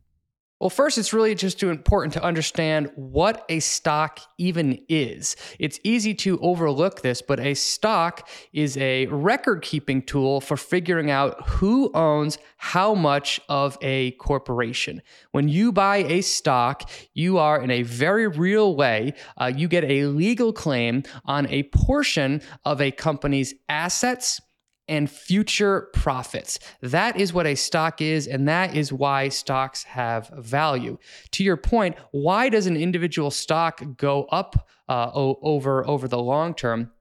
Well, 0.59 0.71
first, 0.71 0.97
it's 0.97 1.13
really 1.13 1.35
just 1.35 1.59
too 1.59 1.69
important 1.69 2.13
to 2.13 2.23
understand 2.23 2.89
what 2.95 3.45
a 3.47 3.59
stock 3.59 4.19
even 4.39 4.79
is. 4.89 5.35
It's 5.59 5.79
easy 5.83 6.15
to 6.15 6.39
overlook 6.39 7.03
this, 7.03 7.21
but 7.21 7.39
a 7.39 7.53
stock 7.53 8.27
is 8.53 8.75
a 8.77 9.05
record 9.07 9.61
keeping 9.61 10.01
tool 10.01 10.41
for 10.41 10.57
figuring 10.57 11.11
out 11.11 11.47
who 11.47 11.91
owns 11.93 12.39
how 12.57 12.95
much 12.95 13.39
of 13.49 13.77
a 13.81 14.11
corporation. 14.13 15.03
When 15.31 15.47
you 15.47 15.71
buy 15.71 15.97
a 15.97 16.21
stock, 16.21 16.89
you 17.13 17.37
are 17.37 17.61
in 17.61 17.69
a 17.69 17.83
very 17.83 18.27
real 18.27 18.75
way, 18.75 19.13
uh, 19.37 19.51
you 19.55 19.67
get 19.67 19.83
a 19.83 20.05
legal 20.07 20.53
claim 20.53 21.03
on 21.25 21.45
a 21.49 21.63
portion 21.63 22.41
of 22.65 22.81
a 22.81 22.89
company's 22.89 23.53
assets 23.69 24.41
and 24.87 25.09
future 25.09 25.89
profits. 25.93 26.59
That 26.81 27.19
is 27.19 27.33
what 27.33 27.45
a 27.45 27.55
stock 27.55 28.01
is, 28.01 28.27
and 28.27 28.47
that 28.47 28.75
is 28.75 28.93
why 28.93 29.29
stocks 29.29 29.83
have 29.83 30.29
value. 30.29 30.97
To 31.31 31.43
your 31.43 31.57
point, 31.57 31.95
why 32.11 32.49
does 32.49 32.67
an 32.67 32.77
individual 32.77 33.31
stock 33.31 33.81
go 33.97 34.23
up 34.25 34.67
uh, 34.89 35.11
over 35.13 35.85
over 35.87 36.07
the 36.07 36.19
long 36.19 36.53
term? 36.53 36.91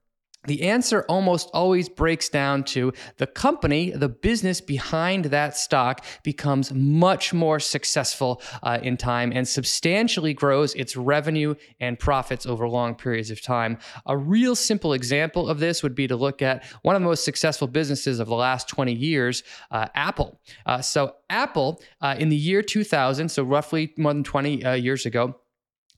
The 0.47 0.63
answer 0.63 1.05
almost 1.07 1.49
always 1.53 1.89
breaks 1.89 2.29
down 2.29 2.63
to 2.63 2.93
the 3.17 3.27
company, 3.27 3.91
the 3.91 4.09
business 4.09 4.61
behind 4.61 5.25
that 5.25 5.55
stock 5.55 6.03
becomes 6.23 6.73
much 6.73 7.33
more 7.33 7.59
successful 7.59 8.41
uh, 8.63 8.79
in 8.81 8.97
time 8.97 9.31
and 9.33 9.47
substantially 9.47 10.33
grows 10.33 10.73
its 10.75 10.95
revenue 10.95 11.53
and 11.79 11.99
profits 11.99 12.45
over 12.45 12.67
long 12.67 12.95
periods 12.95 13.29
of 13.29 13.41
time. 13.41 13.77
A 14.05 14.17
real 14.17 14.55
simple 14.55 14.93
example 14.93 15.49
of 15.49 15.59
this 15.59 15.83
would 15.83 15.93
be 15.93 16.07
to 16.07 16.15
look 16.15 16.41
at 16.41 16.63
one 16.81 16.95
of 16.95 17.01
the 17.01 17.07
most 17.07 17.25
successful 17.25 17.67
businesses 17.67 18.19
of 18.19 18.27
the 18.27 18.35
last 18.35 18.67
20 18.69 18.93
years, 18.93 19.43
uh, 19.71 19.87
Apple. 19.93 20.39
Uh, 20.65 20.81
so, 20.81 21.15
Apple 21.29 21.81
uh, 21.99 22.15
in 22.17 22.29
the 22.29 22.35
year 22.35 22.61
2000, 22.61 23.29
so 23.29 23.43
roughly 23.43 23.93
more 23.97 24.13
than 24.13 24.23
20 24.23 24.63
uh, 24.63 24.73
years 24.73 25.05
ago, 25.05 25.35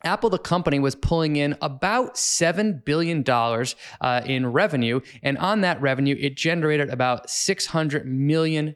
Apple, 0.03 0.29
the 0.29 0.37
company, 0.37 0.79
was 0.79 0.95
pulling 0.95 1.35
in 1.35 1.57
about 1.61 2.15
$7 2.15 2.83
billion 2.85 3.23
uh, 3.29 4.21
in 4.25 4.47
revenue. 4.47 5.01
And 5.21 5.37
on 5.37 5.61
that 5.61 5.81
revenue, 5.81 6.15
it 6.19 6.37
generated 6.37 6.89
about 6.89 7.27
$600 7.27 8.05
million 8.05 8.75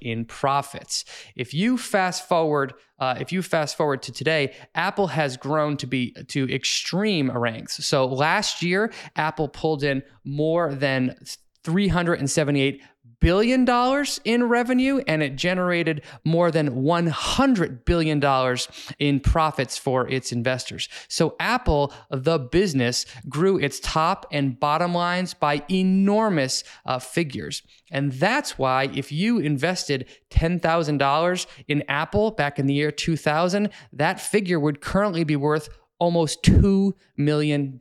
in 0.00 0.24
profits. 0.24 1.04
If 1.36 1.52
you 1.52 1.76
fast 1.76 2.28
forward, 2.28 2.74
uh, 2.98 3.16
if 3.20 3.32
you 3.32 3.42
fast 3.42 3.76
forward 3.76 4.02
to 4.02 4.12
today, 4.12 4.54
Apple 4.74 5.08
has 5.08 5.36
grown 5.36 5.76
to 5.78 5.86
be 5.86 6.12
to 6.28 6.52
extreme 6.52 7.30
ranks. 7.30 7.84
So 7.84 8.06
last 8.06 8.62
year, 8.62 8.92
Apple 9.16 9.48
pulled 9.48 9.82
in 9.82 10.02
more 10.24 10.74
than 10.74 11.16
378 11.64 12.82
billion 13.20 13.64
dollars 13.64 14.20
in 14.24 14.44
revenue 14.44 15.02
and 15.06 15.22
it 15.22 15.36
generated 15.36 16.02
more 16.24 16.50
than 16.50 16.82
100 16.82 17.84
billion 17.84 18.18
dollars 18.18 18.68
in 18.98 19.20
profits 19.20 19.78
for 19.78 20.08
its 20.08 20.32
investors. 20.32 20.88
So 21.08 21.36
Apple, 21.38 21.92
the 22.10 22.38
business, 22.38 23.06
grew 23.28 23.58
its 23.58 23.78
top 23.80 24.26
and 24.32 24.58
bottom 24.58 24.94
lines 24.94 25.34
by 25.34 25.62
enormous 25.70 26.64
uh, 26.86 26.98
figures. 26.98 27.62
And 27.90 28.12
that's 28.12 28.58
why 28.58 28.90
if 28.94 29.12
you 29.12 29.38
invested 29.38 30.06
$10,000 30.30 31.46
in 31.68 31.84
Apple 31.88 32.30
back 32.30 32.58
in 32.58 32.66
the 32.66 32.74
year 32.74 32.90
2000, 32.90 33.70
that 33.92 34.20
figure 34.20 34.60
would 34.60 34.80
currently 34.80 35.24
be 35.24 35.36
worth 35.36 35.68
almost 35.98 36.42
$2 36.42 36.92
million. 37.16 37.78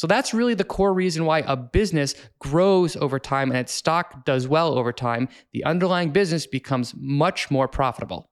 So 0.00 0.06
that's 0.06 0.32
really 0.32 0.54
the 0.54 0.64
core 0.64 0.94
reason 0.94 1.26
why 1.26 1.40
a 1.40 1.54
business 1.54 2.14
grows 2.38 2.96
over 2.96 3.18
time 3.18 3.50
and 3.50 3.58
its 3.58 3.74
stock 3.74 4.24
does 4.24 4.48
well 4.48 4.78
over 4.78 4.94
time. 4.94 5.28
The 5.52 5.62
underlying 5.64 6.08
business 6.08 6.46
becomes 6.46 6.94
much 6.96 7.50
more 7.50 7.68
profitable. 7.68 8.30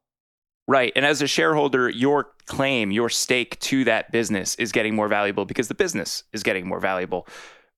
Right. 0.67 0.95
And 0.97 1.05
as 1.05 1.21
a 1.21 1.27
shareholder, 1.27 1.91
your 1.91 2.33
claim, 2.47 2.91
your 2.91 3.11
stake 3.11 3.61
to 3.61 3.85
that 3.85 4.11
business 4.11 4.55
is 4.55 4.73
getting 4.73 4.95
more 4.95 5.09
valuable 5.09 5.45
because 5.45 5.69
the 5.69 5.75
business 5.75 6.25
is 6.33 6.43
getting 6.43 6.67
more 6.67 6.81
valuable. 6.81 7.29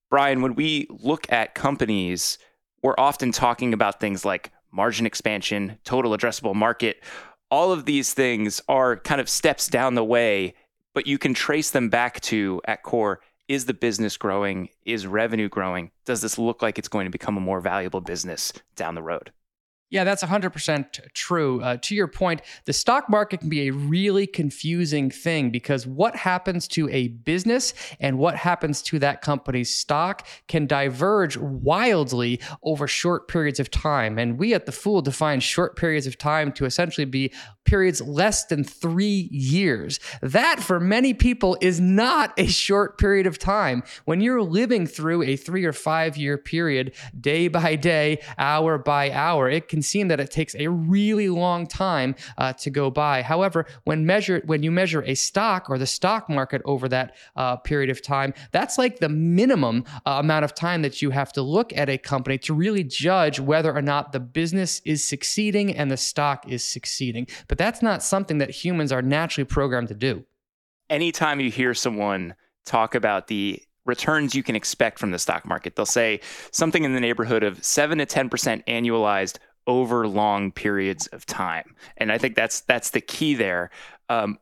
Brian, 0.08 0.40
when 0.40 0.54
we 0.54 0.86
look 0.88 1.26
at 1.32 1.56
companies, 1.56 2.38
we're 2.84 2.94
often 2.96 3.32
talking 3.32 3.74
about 3.74 3.98
things 3.98 4.24
like 4.24 4.52
margin 4.70 5.04
expansion, 5.04 5.80
total 5.82 6.16
addressable 6.16 6.54
market, 6.54 7.02
all 7.50 7.72
of 7.72 7.86
these 7.86 8.14
things 8.14 8.62
are 8.68 8.98
kind 8.98 9.20
of 9.20 9.28
steps 9.28 9.66
down 9.66 9.96
the 9.96 10.04
way, 10.04 10.54
but 10.94 11.08
you 11.08 11.18
can 11.18 11.34
trace 11.34 11.72
them 11.72 11.88
back 11.88 12.20
to 12.20 12.60
at 12.66 12.84
core 12.84 13.20
is 13.50 13.64
the 13.64 13.74
business 13.74 14.16
growing? 14.16 14.68
Is 14.84 15.08
revenue 15.08 15.48
growing? 15.48 15.90
Does 16.04 16.20
this 16.20 16.38
look 16.38 16.62
like 16.62 16.78
it's 16.78 16.86
going 16.86 17.06
to 17.06 17.10
become 17.10 17.36
a 17.36 17.40
more 17.40 17.60
valuable 17.60 18.00
business 18.00 18.52
down 18.76 18.94
the 18.94 19.02
road? 19.02 19.32
Yeah, 19.90 20.04
that's 20.04 20.22
100% 20.22 21.12
true. 21.14 21.60
Uh, 21.62 21.76
to 21.78 21.96
your 21.96 22.06
point, 22.06 22.42
the 22.64 22.72
stock 22.72 23.08
market 23.10 23.40
can 23.40 23.48
be 23.48 23.66
a 23.66 23.72
really 23.72 24.24
confusing 24.24 25.10
thing 25.10 25.50
because 25.50 25.84
what 25.84 26.14
happens 26.14 26.68
to 26.68 26.88
a 26.90 27.08
business 27.08 27.74
and 27.98 28.16
what 28.16 28.36
happens 28.36 28.82
to 28.82 29.00
that 29.00 29.20
company's 29.20 29.74
stock 29.74 30.26
can 30.46 30.68
diverge 30.68 31.36
wildly 31.36 32.40
over 32.62 32.86
short 32.86 33.26
periods 33.26 33.58
of 33.58 33.68
time. 33.68 34.16
And 34.16 34.38
we 34.38 34.54
at 34.54 34.66
The 34.66 34.72
Fool 34.72 35.02
define 35.02 35.40
short 35.40 35.76
periods 35.76 36.06
of 36.06 36.16
time 36.16 36.52
to 36.52 36.66
essentially 36.66 37.04
be 37.04 37.32
periods 37.64 38.00
less 38.00 38.44
than 38.46 38.62
three 38.62 39.28
years. 39.32 39.98
That, 40.22 40.60
for 40.60 40.78
many 40.78 41.14
people, 41.14 41.56
is 41.60 41.80
not 41.80 42.32
a 42.36 42.46
short 42.46 42.96
period 42.96 43.26
of 43.26 43.38
time. 43.38 43.82
When 44.04 44.20
you're 44.20 44.42
living 44.42 44.86
through 44.86 45.24
a 45.24 45.36
three 45.36 45.64
or 45.64 45.72
five 45.72 46.16
year 46.16 46.38
period, 46.38 46.94
day 47.20 47.48
by 47.48 47.74
day, 47.74 48.20
hour 48.38 48.78
by 48.78 49.10
hour, 49.10 49.50
it 49.50 49.68
can 49.68 49.79
can 49.82 50.08
that 50.08 50.20
it 50.20 50.30
takes 50.30 50.54
a 50.56 50.68
really 50.68 51.28
long 51.28 51.66
time 51.66 52.14
uh, 52.38 52.52
to 52.54 52.70
go 52.70 52.90
by. 52.90 53.22
However, 53.22 53.66
when 53.84 54.06
measured, 54.06 54.48
when 54.48 54.62
you 54.62 54.70
measure 54.70 55.02
a 55.02 55.14
stock 55.14 55.68
or 55.68 55.78
the 55.78 55.86
stock 55.86 56.28
market 56.28 56.62
over 56.64 56.88
that 56.88 57.16
uh, 57.36 57.56
period 57.56 57.90
of 57.90 58.02
time, 58.02 58.32
that's 58.52 58.78
like 58.78 58.98
the 58.98 59.08
minimum 59.08 59.84
uh, 60.06 60.12
amount 60.12 60.44
of 60.44 60.54
time 60.54 60.82
that 60.82 61.02
you 61.02 61.10
have 61.10 61.32
to 61.32 61.42
look 61.42 61.76
at 61.76 61.88
a 61.88 61.98
company 61.98 62.38
to 62.38 62.54
really 62.54 62.84
judge 62.84 63.38
whether 63.40 63.74
or 63.74 63.82
not 63.82 64.12
the 64.12 64.20
business 64.20 64.80
is 64.84 65.04
succeeding 65.04 65.74
and 65.76 65.90
the 65.90 65.96
stock 65.96 66.48
is 66.48 66.64
succeeding. 66.64 67.26
But 67.48 67.58
that's 67.58 67.82
not 67.82 68.02
something 68.02 68.38
that 68.38 68.50
humans 68.50 68.92
are 68.92 69.02
naturally 69.02 69.44
programmed 69.44 69.88
to 69.88 69.94
do. 69.94 70.24
Anytime 70.88 71.40
you 71.40 71.50
hear 71.50 71.74
someone 71.74 72.34
talk 72.64 72.94
about 72.94 73.28
the 73.28 73.62
returns 73.86 74.34
you 74.34 74.42
can 74.42 74.56
expect 74.56 74.98
from 74.98 75.10
the 75.10 75.18
stock 75.18 75.46
market. 75.46 75.76
They'll 75.76 75.86
say 75.86 76.20
something 76.52 76.84
in 76.84 76.94
the 76.94 77.00
neighborhood 77.00 77.42
of 77.42 77.62
7 77.64 77.98
to 77.98 78.06
10% 78.06 78.64
annualized 78.66 79.38
over 79.70 80.06
long 80.08 80.50
periods 80.50 81.06
of 81.08 81.24
time. 81.24 81.76
And 81.96 82.10
I 82.10 82.18
think 82.18 82.34
that's 82.34 82.60
that's 82.60 82.90
the 82.90 83.00
key 83.00 83.34
there. 83.34 83.70
Um, 84.08 84.38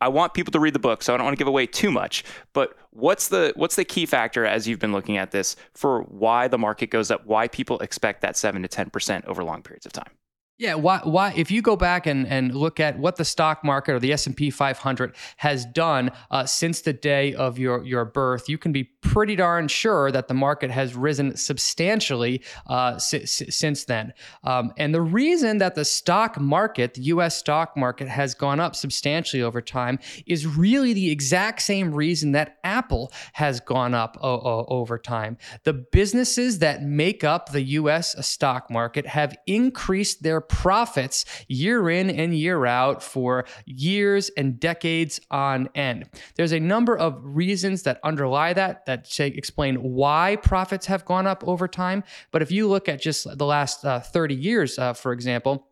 I 0.00 0.08
want 0.08 0.34
people 0.34 0.52
to 0.52 0.60
read 0.60 0.74
the 0.74 0.78
book, 0.78 1.02
so 1.02 1.14
I 1.14 1.16
don't 1.16 1.24
want 1.24 1.36
to 1.36 1.38
give 1.38 1.48
away 1.48 1.66
too 1.66 1.90
much. 1.90 2.24
But 2.52 2.76
what's 2.90 3.28
the 3.28 3.52
what's 3.56 3.76
the 3.76 3.84
key 3.84 4.06
factor 4.06 4.44
as 4.46 4.66
you've 4.66 4.78
been 4.78 4.92
looking 4.92 5.16
at 5.16 5.30
this 5.30 5.56
for 5.74 6.02
why 6.02 6.48
the 6.48 6.58
market 6.58 6.90
goes 6.90 7.10
up? 7.10 7.26
Why 7.26 7.48
people 7.48 7.78
expect 7.80 8.22
that 8.22 8.36
seven 8.36 8.62
to 8.62 8.68
ten 8.68 8.90
percent 8.90 9.24
over 9.26 9.44
long 9.44 9.62
periods 9.62 9.86
of 9.86 9.92
time? 9.92 10.10
Yeah, 10.58 10.76
why, 10.76 11.00
why 11.04 11.34
if 11.36 11.50
you 11.50 11.60
go 11.60 11.76
back 11.76 12.06
and, 12.06 12.26
and 12.26 12.54
look 12.54 12.80
at 12.80 12.98
what 12.98 13.16
the 13.16 13.26
stock 13.26 13.62
market 13.62 13.92
or 13.92 13.98
the 13.98 14.10
S&P 14.14 14.48
500 14.48 15.14
has 15.36 15.66
done 15.66 16.10
uh, 16.30 16.46
since 16.46 16.80
the 16.80 16.94
day 16.94 17.34
of 17.34 17.58
your, 17.58 17.84
your 17.84 18.06
birth, 18.06 18.48
you 18.48 18.56
can 18.56 18.72
be 18.72 18.84
pretty 18.84 19.36
darn 19.36 19.68
sure 19.68 20.10
that 20.10 20.28
the 20.28 20.34
market 20.34 20.70
has 20.70 20.94
risen 20.94 21.36
substantially 21.36 22.42
uh, 22.68 22.92
s- 22.94 23.42
since 23.50 23.84
then. 23.84 24.14
Um, 24.44 24.72
and 24.78 24.94
the 24.94 25.02
reason 25.02 25.58
that 25.58 25.74
the 25.74 25.84
stock 25.84 26.40
market, 26.40 26.94
the 26.94 27.02
US 27.02 27.36
stock 27.36 27.76
market, 27.76 28.08
has 28.08 28.34
gone 28.34 28.58
up 28.58 28.74
substantially 28.74 29.42
over 29.42 29.60
time 29.60 29.98
is 30.26 30.46
really 30.46 30.94
the 30.94 31.10
exact 31.10 31.60
same 31.60 31.92
reason 31.92 32.32
that 32.32 32.56
Apple 32.64 33.12
has 33.34 33.60
gone 33.60 33.92
up 33.92 34.16
o- 34.22 34.40
o- 34.40 34.64
over 34.68 34.96
time. 34.98 35.36
The 35.64 35.74
businesses 35.74 36.60
that 36.60 36.82
make 36.82 37.24
up 37.24 37.52
the 37.52 37.62
US 37.62 38.26
stock 38.26 38.70
market 38.70 39.06
have 39.06 39.36
increased 39.46 40.22
their 40.22 40.45
profits 40.48 41.24
year 41.48 41.88
in 41.90 42.10
and 42.10 42.34
year 42.34 42.66
out 42.66 43.02
for 43.02 43.44
years 43.64 44.30
and 44.36 44.58
decades 44.58 45.20
on 45.30 45.68
end. 45.74 46.08
There's 46.36 46.52
a 46.52 46.60
number 46.60 46.96
of 46.96 47.18
reasons 47.22 47.82
that 47.82 48.00
underlie 48.02 48.52
that, 48.52 48.86
that 48.86 49.20
explain 49.20 49.76
why 49.76 50.36
profits 50.36 50.86
have 50.86 51.04
gone 51.04 51.26
up 51.26 51.42
over 51.46 51.68
time. 51.68 52.04
But 52.30 52.42
if 52.42 52.50
you 52.50 52.68
look 52.68 52.88
at 52.88 53.00
just 53.00 53.26
the 53.36 53.46
last 53.46 53.84
uh, 53.84 54.00
30 54.00 54.34
years, 54.34 54.78
uh, 54.78 54.92
for 54.92 55.12
example, 55.12 55.68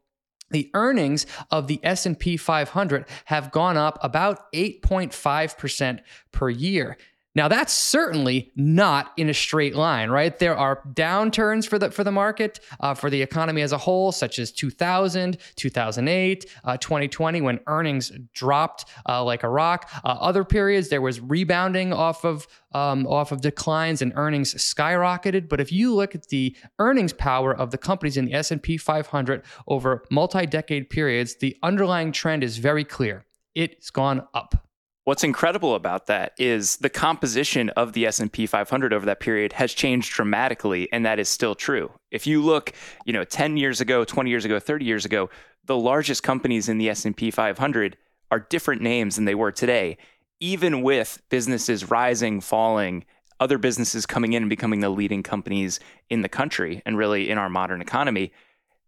the 0.51 0.71
earnings 0.75 1.27
of 1.51 1.67
the 1.67 1.81
S&P 1.83 2.37
500 2.37 3.07
have 3.27 3.51
gone 3.51 3.77
up 3.77 3.99
about 4.03 4.53
8.5% 4.53 6.01
per 6.33 6.51
year. 6.51 6.97
Now 7.35 7.49
that's 7.49 7.73
certainly 7.73 8.53
not 8.55 9.13
in 9.17 9.29
a 9.29 9.35
straight 9.35 9.75
line, 9.75 10.09
right? 10.09 10.39
There 10.39 10.57
are 10.57 10.83
downturns 10.93 11.67
for 11.67 11.79
the 11.79 11.91
for 11.91 12.05
the 12.05 12.13
market, 12.13 12.61
uh, 12.79 12.95
for 12.95 13.11
the 13.11 13.21
economy 13.23 13.63
as 13.63 13.73
a 13.73 13.79
whole, 13.79 14.13
such 14.13 14.39
as 14.39 14.53
2000, 14.53 15.37
2008, 15.57 16.47
uh, 16.65 16.77
2020, 16.77 17.41
when 17.41 17.61
earnings 17.67 18.13
dropped 18.35 18.85
uh, 19.09 19.25
like 19.25 19.43
a 19.43 19.49
rock. 19.49 19.91
Uh, 20.05 20.17
other 20.21 20.45
periods 20.45 20.89
there 20.89 21.01
was 21.01 21.21
rebounding 21.21 21.93
off 21.93 22.25
of 22.25 22.47
um, 22.73 23.07
off 23.07 23.33
of 23.33 23.41
declines 23.41 24.01
and 24.01 24.13
earnings 24.17 24.55
skyrocketed. 24.55 25.49
But 25.49 25.61
if 25.61 25.73
you 25.73 25.95
look 25.95 26.15
at 26.15 26.29
the 26.29 26.57
earnings 26.79 27.13
power 27.13 27.55
of 27.55 27.71
the 27.71 27.79
companies 27.79 28.17
in 28.17 28.27
the 28.27 28.35
S&P 28.35 28.77
500 28.77 29.43
over 29.69 30.05
multi-decade 30.11 30.91
periods, 30.91 31.37
the 31.37 31.57
underlying 31.63 32.13
trend 32.13 32.43
is 32.43 32.59
very 32.59 32.85
clear. 32.85 33.25
It's 33.55 33.91
gone 33.91 34.27
up. 34.35 34.64
What's 35.05 35.23
incredible 35.23 35.75
about 35.75 36.07
that 36.07 36.33
is 36.39 36.79
the 36.79 36.89
composition 36.89 37.69
of 37.71 37.93
the 37.93 38.07
S&P 38.07 38.47
500 38.47 38.95
over 38.95 39.05
that 39.05 39.21
period 39.21 39.53
has 39.53 39.75
changed 39.75 40.15
dramatically 40.15 40.91
and 40.93 41.05
that 41.05 41.19
is 41.19 41.29
still 41.29 41.55
true. 41.55 41.93
If 42.11 42.27
you 42.27 42.43
look, 42.43 42.73
you 43.05 43.13
know, 43.13 43.23
10 43.23 43.59
years 43.59 43.83
ago, 43.83 44.07
20 44.07 44.31
years 44.31 44.47
ago, 44.47 44.59
30 44.59 44.87
years 44.87 45.05
ago, 45.05 45.29
the 45.67 45.77
largest 45.77 46.23
companies 46.23 46.71
in 46.71 46.79
the 46.79 46.89
S&P 46.89 47.31
500 47.31 47.99
are 48.31 48.41
different 48.41 48.81
names 48.81 49.17
than 49.17 49.27
they 49.27 49.35
were 49.35 49.53
today. 49.53 49.99
Even 50.41 50.81
with 50.81 51.21
businesses 51.29 51.91
rising, 51.91 52.41
falling, 52.41 53.05
other 53.39 53.59
businesses 53.59 54.07
coming 54.07 54.33
in 54.33 54.45
and 54.45 54.51
becoming 54.51 54.81
the 54.81 54.89
leading 54.89 55.23
companies 55.23 55.81
in 56.09 56.23
the 56.23 56.31
country 56.31 56.81
and 56.87 56.97
really 56.97 57.29
in 57.29 57.37
our 57.37 57.51
modern 57.51 57.83
economy, 57.83 58.33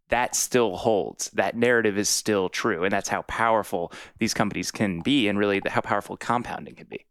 that 0.08 0.34
still 0.34 0.76
holds. 0.76 1.30
That 1.30 1.56
narrative 1.56 1.98
is 1.98 2.08
still 2.08 2.48
true. 2.48 2.84
And 2.84 2.92
that's 2.92 3.08
how 3.08 3.22
powerful 3.22 3.92
these 4.18 4.34
companies 4.34 4.70
can 4.70 5.00
be 5.00 5.28
and 5.28 5.38
really 5.38 5.60
how 5.66 5.80
powerful 5.80 6.16
compounding 6.16 6.76
can 6.76 6.86
be. 6.86 7.06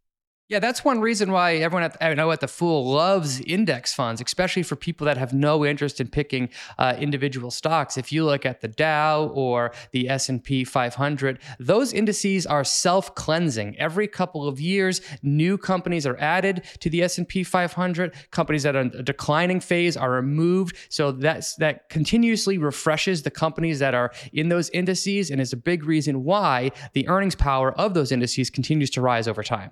Yeah, 0.47 0.59
that's 0.59 0.85
one 0.85 1.01
reason 1.01 1.31
why 1.31 1.55
everyone 1.55 1.85
at, 1.85 1.97
I 1.99 2.13
know 2.13 2.29
at 2.29 2.39
the 2.39 2.47
Fool 2.47 2.85
loves 2.85 3.41
index 3.41 3.95
funds, 3.95 4.21
especially 4.21 4.61
for 4.61 4.75
people 4.75 5.05
that 5.05 5.17
have 5.17 5.33
no 5.33 5.65
interest 5.65 5.99
in 5.99 6.07
picking 6.07 6.49
uh, 6.77 6.95
individual 6.99 7.49
stocks. 7.49 7.97
If 7.97 8.11
you 8.11 8.23
look 8.23 8.45
at 8.45 8.61
the 8.61 8.67
Dow 8.67 9.31
or 9.33 9.71
the 9.91 10.07
S 10.07 10.29
and 10.29 10.43
P 10.43 10.63
500, 10.63 11.39
those 11.57 11.93
indices 11.93 12.45
are 12.45 12.63
self-cleansing. 12.63 13.75
Every 13.79 14.07
couple 14.07 14.47
of 14.47 14.61
years, 14.61 15.01
new 15.23 15.57
companies 15.57 16.05
are 16.05 16.17
added 16.19 16.61
to 16.81 16.91
the 16.91 17.01
S 17.01 17.17
and 17.17 17.27
P 17.27 17.43
500. 17.43 18.13
Companies 18.29 18.61
that 18.61 18.75
are 18.75 18.81
in 18.81 18.91
a 18.95 19.01
declining 19.01 19.59
phase 19.59 19.97
are 19.97 20.11
removed. 20.11 20.77
So 20.89 21.11
that's 21.11 21.55
that 21.55 21.89
continuously 21.89 22.59
refreshes 22.59 23.23
the 23.23 23.31
companies 23.31 23.79
that 23.79 23.95
are 23.95 24.11
in 24.31 24.49
those 24.49 24.69
indices, 24.69 25.31
and 25.31 25.41
is 25.41 25.53
a 25.53 25.57
big 25.57 25.85
reason 25.85 26.23
why 26.23 26.71
the 26.93 27.07
earnings 27.07 27.33
power 27.33 27.71
of 27.79 27.95
those 27.95 28.11
indices 28.11 28.51
continues 28.51 28.91
to 28.91 29.01
rise 29.01 29.27
over 29.27 29.41
time. 29.41 29.71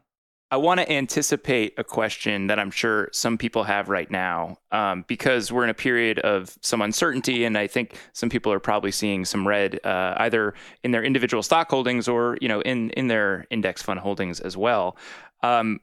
I 0.53 0.57
want 0.57 0.79
to 0.79 0.91
anticipate 0.91 1.73
a 1.79 1.83
question 1.83 2.45
that 2.45 2.59
I'm 2.59 2.69
sure 2.69 3.09
some 3.11 3.39
people 3.39 3.63
have 3.63 3.89
right 3.89 4.11
now 4.11 4.59
um, 4.71 5.03
because 5.07 5.51
we're 5.51 5.63
in 5.63 5.71
a 5.71 5.73
period 5.73 6.19
of 6.19 6.55
some 6.61 6.79
uncertainty, 6.83 7.43
and 7.45 7.57
I 7.57 7.65
think 7.65 7.97
some 8.13 8.29
people 8.29 8.53
are 8.53 8.59
probably 8.59 8.91
seeing 8.91 9.25
some 9.25 9.47
red 9.47 9.83
uh, 9.83 10.13
either 10.17 10.53
in 10.83 10.91
their 10.91 11.03
individual 11.03 11.41
stock 11.41 11.71
holdings 11.71 12.07
or 12.07 12.37
you 12.39 12.47
know 12.47 12.61
in 12.61 12.91
in 12.91 13.07
their 13.07 13.47
index 13.49 13.81
fund 13.81 13.99
holdings 14.01 14.39
as 14.41 14.55
well. 14.55 14.95
Um, 15.41 15.79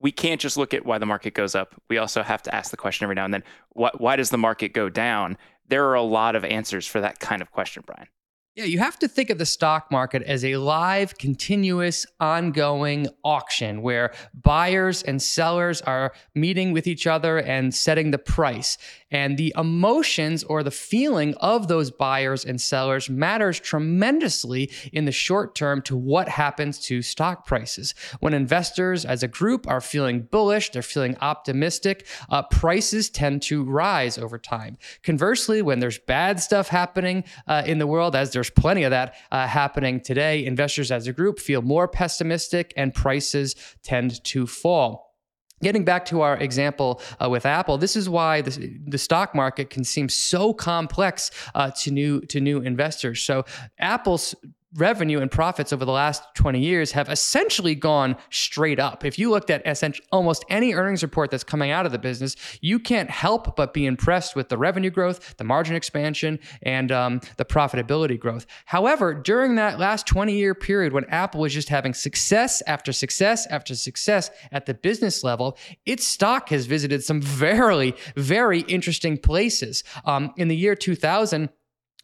we 0.00 0.12
can't 0.12 0.38
just 0.38 0.58
look 0.58 0.74
at 0.74 0.84
why 0.84 0.98
the 0.98 1.06
market 1.06 1.32
goes 1.32 1.54
up. 1.54 1.74
We 1.88 1.96
also 1.96 2.22
have 2.22 2.42
to 2.42 2.54
ask 2.54 2.70
the 2.70 2.76
question 2.76 3.04
every 3.04 3.14
now 3.14 3.24
and 3.24 3.32
then: 3.32 3.44
why, 3.70 3.90
why 3.96 4.16
does 4.16 4.28
the 4.28 4.36
market 4.36 4.74
go 4.74 4.90
down? 4.90 5.38
There 5.66 5.88
are 5.88 5.94
a 5.94 6.02
lot 6.02 6.36
of 6.36 6.44
answers 6.44 6.86
for 6.86 7.00
that 7.00 7.20
kind 7.20 7.40
of 7.40 7.52
question, 7.52 7.82
Brian. 7.86 8.08
Yeah, 8.56 8.66
you 8.66 8.78
have 8.78 9.00
to 9.00 9.08
think 9.08 9.30
of 9.30 9.38
the 9.38 9.46
stock 9.46 9.90
market 9.90 10.22
as 10.22 10.44
a 10.44 10.54
live, 10.58 11.18
continuous, 11.18 12.06
ongoing 12.20 13.08
auction 13.24 13.82
where 13.82 14.14
buyers 14.32 15.02
and 15.02 15.20
sellers 15.20 15.82
are 15.82 16.12
meeting 16.36 16.72
with 16.72 16.86
each 16.86 17.08
other 17.08 17.38
and 17.38 17.74
setting 17.74 18.12
the 18.12 18.18
price. 18.18 18.78
And 19.10 19.36
the 19.36 19.52
emotions 19.56 20.44
or 20.44 20.62
the 20.62 20.70
feeling 20.70 21.34
of 21.40 21.66
those 21.66 21.90
buyers 21.90 22.44
and 22.44 22.60
sellers 22.60 23.10
matters 23.10 23.58
tremendously 23.58 24.70
in 24.92 25.04
the 25.04 25.12
short 25.12 25.56
term 25.56 25.82
to 25.82 25.96
what 25.96 26.28
happens 26.28 26.78
to 26.86 27.02
stock 27.02 27.46
prices. 27.46 27.92
When 28.20 28.34
investors 28.34 29.04
as 29.04 29.24
a 29.24 29.28
group 29.28 29.68
are 29.68 29.80
feeling 29.80 30.22
bullish, 30.22 30.70
they're 30.70 30.82
feeling 30.82 31.16
optimistic, 31.20 32.06
uh, 32.30 32.42
prices 32.42 33.10
tend 33.10 33.42
to 33.42 33.64
rise 33.64 34.16
over 34.16 34.38
time. 34.38 34.78
Conversely, 35.02 35.60
when 35.60 35.80
there's 35.80 35.98
bad 35.98 36.38
stuff 36.38 36.68
happening 36.68 37.24
uh, 37.48 37.64
in 37.66 37.78
the 37.78 37.86
world, 37.88 38.14
as 38.14 38.32
there's 38.32 38.43
plenty 38.50 38.84
of 38.84 38.90
that 38.90 39.14
uh, 39.30 39.46
happening 39.46 40.00
today, 40.00 40.44
investors 40.44 40.90
as 40.90 41.06
a 41.06 41.12
group 41.12 41.38
feel 41.38 41.62
more 41.62 41.88
pessimistic 41.88 42.72
and 42.76 42.94
prices 42.94 43.54
tend 43.82 44.22
to 44.24 44.46
fall. 44.46 45.14
Getting 45.62 45.84
back 45.84 46.04
to 46.06 46.20
our 46.20 46.36
example 46.36 47.00
uh, 47.22 47.30
with 47.30 47.46
Apple, 47.46 47.78
this 47.78 47.96
is 47.96 48.08
why 48.08 48.42
the, 48.42 48.78
the, 48.86 48.98
stock 48.98 49.34
market 49.34 49.70
can 49.70 49.82
seem 49.82 50.08
so 50.08 50.52
complex 50.52 51.30
uh, 51.54 51.70
to 51.70 51.90
new 51.90 52.20
to 52.22 52.40
new 52.40 52.58
investors. 52.58 53.22
So 53.22 53.44
Apple's 53.78 54.34
revenue 54.76 55.20
and 55.20 55.30
profits 55.30 55.72
over 55.72 55.84
the 55.84 55.92
last 55.92 56.22
20 56.34 56.58
years 56.58 56.92
have 56.92 57.08
essentially 57.08 57.74
gone 57.74 58.16
straight 58.30 58.80
up. 58.80 59.04
If 59.04 59.18
you 59.18 59.30
looked 59.30 59.50
at 59.50 59.64
almost 60.10 60.44
any 60.48 60.74
earnings 60.74 61.02
report 61.02 61.30
that's 61.30 61.44
coming 61.44 61.70
out 61.70 61.86
of 61.86 61.92
the 61.92 61.98
business, 61.98 62.36
you 62.60 62.78
can't 62.78 63.10
help 63.10 63.56
but 63.56 63.72
be 63.72 63.86
impressed 63.86 64.34
with 64.34 64.48
the 64.48 64.58
revenue 64.58 64.90
growth, 64.90 65.36
the 65.36 65.44
margin 65.44 65.76
expansion, 65.76 66.38
and 66.62 66.90
um, 66.90 67.20
the 67.36 67.44
profitability 67.44 68.18
growth. 68.18 68.46
However, 68.64 69.14
during 69.14 69.54
that 69.56 69.78
last 69.78 70.06
20 70.06 70.34
year 70.34 70.54
period 70.54 70.92
when 70.92 71.04
Apple 71.06 71.40
was 71.40 71.54
just 71.54 71.68
having 71.68 71.94
success 71.94 72.62
after 72.66 72.92
success 72.92 73.46
after 73.46 73.74
success 73.74 74.30
at 74.50 74.66
the 74.66 74.74
business 74.74 75.22
level, 75.22 75.56
its 75.86 76.06
stock 76.06 76.48
has 76.48 76.66
visited 76.66 77.04
some 77.04 77.20
very, 77.44 77.94
very 78.16 78.60
interesting 78.60 79.18
places. 79.18 79.84
Um, 80.04 80.32
in 80.36 80.48
the 80.48 80.56
year 80.56 80.74
2000, 80.74 81.48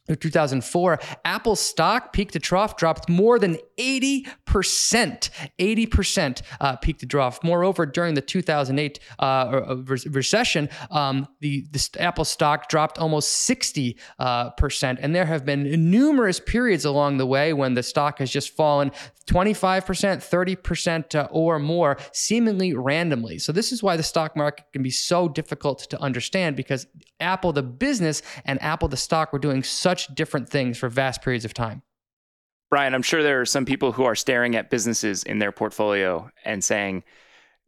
2004, 0.07 0.99
Apple 1.25 1.55
stock 1.55 2.13
peak 2.13 2.31
to 2.31 2.39
trough 2.39 2.75
dropped 2.75 3.09
more 3.09 3.39
than 3.39 3.57
80%. 3.81 5.29
80% 5.59 6.41
uh, 6.59 6.75
peak 6.77 6.99
to 6.99 7.05
trough. 7.05 7.43
Moreover, 7.43 7.85
during 7.85 8.13
the 8.13 8.21
2008 8.21 8.99
uh, 9.19 9.21
uh 9.21 9.75
recession, 10.09 10.69
um, 10.89 11.27
the, 11.39 11.65
the, 11.71 11.89
Apple 11.99 12.25
stock 12.25 12.69
dropped 12.69 12.97
almost 12.97 13.49
60%. 13.49 13.95
Uh, 14.19 14.51
and 14.99 15.15
there 15.15 15.25
have 15.25 15.45
been 15.45 15.89
numerous 15.89 16.39
periods 16.39 16.85
along 16.85 17.17
the 17.17 17.25
way 17.25 17.53
when 17.53 17.73
the 17.73 17.83
stock 17.83 18.19
has 18.19 18.29
just 18.31 18.55
fallen 18.55 18.91
25%, 19.27 19.83
30% 19.85 21.15
uh, 21.15 21.27
or 21.31 21.59
more, 21.59 21.97
seemingly 22.11 22.73
randomly. 22.73 23.39
So, 23.39 23.51
this 23.51 23.71
is 23.71 23.81
why 23.81 23.95
the 23.95 24.03
stock 24.03 24.35
market 24.35 24.65
can 24.73 24.83
be 24.83 24.89
so 24.89 25.29
difficult 25.29 25.79
to 25.89 25.99
understand 26.01 26.55
because 26.55 26.87
Apple, 27.19 27.53
the 27.53 27.63
business, 27.63 28.21
and 28.45 28.61
Apple, 28.61 28.87
the 28.87 28.97
stock, 28.97 29.31
were 29.31 29.39
doing 29.39 29.63
such 29.63 30.13
different 30.15 30.49
things 30.49 30.77
for 30.77 30.89
vast 30.89 31.21
periods 31.21 31.45
of 31.45 31.53
time. 31.53 31.83
Brian, 32.71 32.95
I'm 32.95 33.01
sure 33.03 33.21
there 33.21 33.41
are 33.41 33.45
some 33.45 33.65
people 33.65 33.91
who 33.91 34.05
are 34.05 34.15
staring 34.15 34.55
at 34.55 34.69
businesses 34.69 35.23
in 35.23 35.39
their 35.39 35.51
portfolio 35.51 36.31
and 36.45 36.63
saying, 36.63 37.03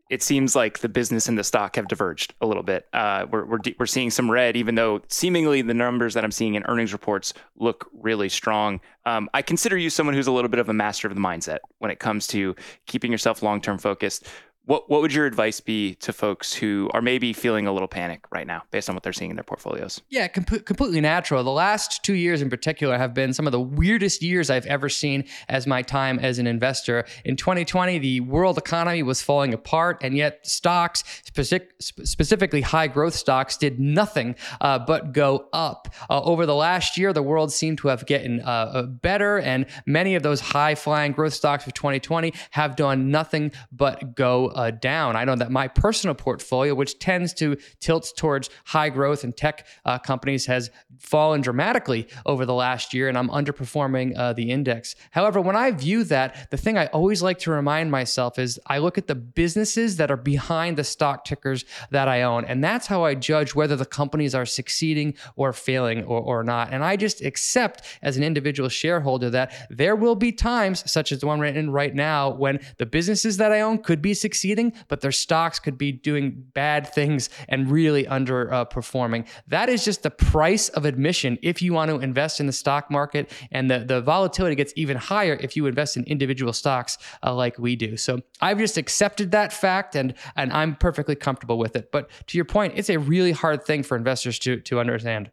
it 0.09 0.23
seems 0.23 0.55
like 0.55 0.79
the 0.79 0.87
business 0.87 1.27
and 1.27 1.37
the 1.37 1.43
stock 1.43 1.75
have 1.75 1.89
diverged 1.89 2.33
a 2.39 2.45
little 2.47 2.63
bit. 2.63 2.87
Uh, 2.93 3.25
we're, 3.29 3.43
we're, 3.45 3.59
we're 3.79 3.85
seeing 3.85 4.09
some 4.09 4.31
red, 4.31 4.55
even 4.55 4.75
though 4.75 5.01
seemingly 5.09 5.61
the 5.61 5.73
numbers 5.73 6.13
that 6.13 6.23
I'm 6.23 6.31
seeing 6.31 6.55
in 6.55 6.63
earnings 6.67 6.93
reports 6.93 7.33
look 7.57 7.89
really 7.93 8.29
strong. 8.29 8.79
Um, 9.05 9.29
I 9.33 9.41
consider 9.41 9.77
you 9.77 9.89
someone 9.89 10.15
who's 10.15 10.27
a 10.27 10.31
little 10.31 10.49
bit 10.49 10.59
of 10.59 10.69
a 10.69 10.73
master 10.73 11.09
of 11.09 11.15
the 11.15 11.21
mindset 11.21 11.59
when 11.79 11.91
it 11.91 11.99
comes 11.99 12.25
to 12.27 12.55
keeping 12.85 13.11
yourself 13.11 13.43
long 13.43 13.59
term 13.59 13.77
focused. 13.77 14.27
What 14.65 14.89
what 14.89 15.01
would 15.01 15.11
your 15.11 15.25
advice 15.25 15.59
be 15.59 15.95
to 15.95 16.13
folks 16.13 16.53
who 16.53 16.89
are 16.93 17.01
maybe 17.01 17.33
feeling 17.33 17.67
a 17.67 17.73
little 17.73 17.87
panic 17.87 18.23
right 18.31 18.47
now 18.47 18.63
based 18.71 18.87
on 18.87 18.95
what 18.95 19.03
they're 19.03 19.11
seeing 19.11 19.29
in 19.29 19.35
their 19.35 19.43
portfolios? 19.43 20.01
Yeah, 20.09 20.29
com- 20.29 20.45
completely 20.45 21.01
natural. 21.01 21.43
The 21.43 21.51
last 21.51 22.01
two 22.01 22.13
years 22.13 22.41
in 22.41 22.49
particular 22.49 22.97
have 22.97 23.13
been 23.13 23.33
some 23.33 23.45
of 23.45 23.51
the 23.51 23.59
weirdest 23.59 24.21
years 24.21 24.49
I've 24.49 24.65
ever 24.67 24.87
seen 24.87 25.25
as 25.49 25.67
my 25.67 25.81
time 25.81 26.17
as 26.17 26.39
an 26.39 26.47
investor. 26.47 27.03
In 27.25 27.35
2020, 27.35 27.99
the 27.99 28.21
world 28.21 28.57
economy 28.57 29.03
was 29.03 29.21
falling 29.21 29.53
apart, 29.53 29.97
and 30.01 30.15
yet 30.15 30.47
stocks, 30.47 31.03
specific, 31.25 31.73
specifically 31.81 32.61
high 32.61 32.87
growth 32.87 33.15
stocks, 33.15 33.57
did 33.57 33.81
nothing 33.81 34.33
uh, 34.61 34.79
but 34.79 35.11
go 35.11 35.49
up. 35.51 35.93
Uh, 36.09 36.21
over 36.23 36.45
the 36.45 36.55
last 36.55 36.97
year, 36.97 37.11
the 37.11 37.21
world 37.21 37.51
seemed 37.51 37.79
to 37.79 37.89
have 37.89 38.05
gotten 38.05 38.39
uh, 38.39 38.71
uh 38.73 38.83
better, 38.83 39.39
and 39.39 39.65
many 39.85 40.15
of 40.15 40.23
those 40.23 40.39
high 40.39 40.73
flying 40.73 41.11
growth 41.11 41.33
stocks 41.33 41.67
of 41.67 41.73
2020 41.73 42.33
have 42.51 42.77
done 42.77 43.11
nothing 43.11 43.51
but 43.69 44.15
go 44.15 44.52
uh, 44.55 44.71
down. 44.71 45.15
I 45.15 45.25
know 45.25 45.35
that 45.35 45.51
my 45.51 45.67
personal 45.67 46.15
portfolio, 46.15 46.75
which 46.75 46.99
tends 46.99 47.33
to 47.35 47.57
tilt 47.79 48.13
towards 48.15 48.49
high 48.65 48.89
growth 48.89 49.23
and 49.23 49.35
tech 49.35 49.67
uh, 49.85 49.99
companies, 49.99 50.45
has 50.45 50.69
fallen 50.99 51.41
dramatically 51.41 52.07
over 52.25 52.45
the 52.45 52.53
last 52.53 52.93
year, 52.93 53.09
and 53.09 53.17
I'm 53.17 53.29
underperforming 53.29 54.17
uh, 54.17 54.33
the 54.33 54.51
index. 54.51 54.95
However, 55.11 55.41
when 55.41 55.55
I 55.55 55.71
view 55.71 56.03
that, 56.05 56.49
the 56.51 56.57
thing 56.57 56.77
I 56.77 56.85
always 56.87 57.21
like 57.21 57.39
to 57.39 57.51
remind 57.51 57.91
myself 57.91 58.39
is 58.39 58.59
I 58.67 58.77
look 58.77 58.97
at 58.97 59.07
the 59.07 59.15
businesses 59.15 59.97
that 59.97 60.11
are 60.11 60.17
behind 60.17 60.77
the 60.77 60.83
stock 60.83 61.25
tickers 61.25 61.65
that 61.89 62.07
I 62.07 62.21
own, 62.21 62.45
and 62.45 62.63
that's 62.63 62.87
how 62.87 63.03
I 63.03 63.15
judge 63.15 63.55
whether 63.55 63.75
the 63.75 63.85
companies 63.85 64.35
are 64.35 64.45
succeeding 64.45 65.15
or 65.35 65.53
failing 65.53 66.03
or, 66.03 66.21
or 66.21 66.43
not. 66.43 66.71
And 66.71 66.83
I 66.83 66.95
just 66.95 67.21
accept 67.21 67.83
as 68.01 68.17
an 68.17 68.23
individual 68.23 68.69
shareholder 68.69 69.29
that 69.31 69.67
there 69.69 69.95
will 69.95 70.15
be 70.15 70.31
times, 70.31 70.89
such 70.89 71.11
as 71.11 71.19
the 71.19 71.27
one 71.27 71.39
we're 71.39 71.45
in 71.45 71.71
right 71.71 71.93
now, 71.93 72.29
when 72.29 72.59
the 72.77 72.85
businesses 72.85 73.37
that 73.37 73.51
I 73.51 73.61
own 73.61 73.79
could 73.79 74.01
be 74.01 74.13
succeeding 74.13 74.42
succeeding, 74.43 74.73
but 74.89 74.99
their 74.99 75.11
stocks 75.11 75.57
could 75.57 75.77
be 75.77 75.93
doing 75.93 76.43
bad 76.53 76.85
things 76.93 77.29
and 77.47 77.71
really 77.71 78.03
underperforming. 78.03 79.25
that 79.47 79.69
is 79.69 79.85
just 79.85 80.03
the 80.03 80.11
price 80.11 80.67
of 80.69 80.83
admission 80.83 81.37
if 81.41 81.61
you 81.61 81.71
want 81.71 81.89
to 81.89 81.99
invest 81.99 82.41
in 82.41 82.45
the 82.45 82.51
stock 82.51 82.91
market. 82.91 83.31
And 83.51 83.71
the, 83.71 83.79
the 83.79 84.01
volatility 84.01 84.55
gets 84.55 84.73
even 84.75 84.97
higher 84.97 85.37
if 85.39 85.55
you 85.55 85.65
invest 85.65 85.95
in 85.95 86.03
individual 86.03 86.51
stocks 86.51 86.97
uh, 87.23 87.33
like 87.33 87.57
we 87.57 87.77
do. 87.77 87.95
So 87.95 88.19
I've 88.41 88.57
just 88.57 88.77
accepted 88.77 89.31
that 89.31 89.53
fact 89.53 89.95
and, 89.95 90.13
and 90.35 90.51
I'm 90.51 90.75
perfectly 90.75 91.15
comfortable 91.15 91.57
with 91.57 91.77
it. 91.77 91.89
But 91.93 92.09
to 92.27 92.37
your 92.37 92.45
point, 92.45 92.73
it's 92.75 92.89
a 92.89 92.97
really 92.97 93.31
hard 93.31 93.63
thing 93.63 93.81
for 93.83 93.95
investors 93.95 94.39
to, 94.39 94.59
to 94.61 94.79
understand. 94.81 95.31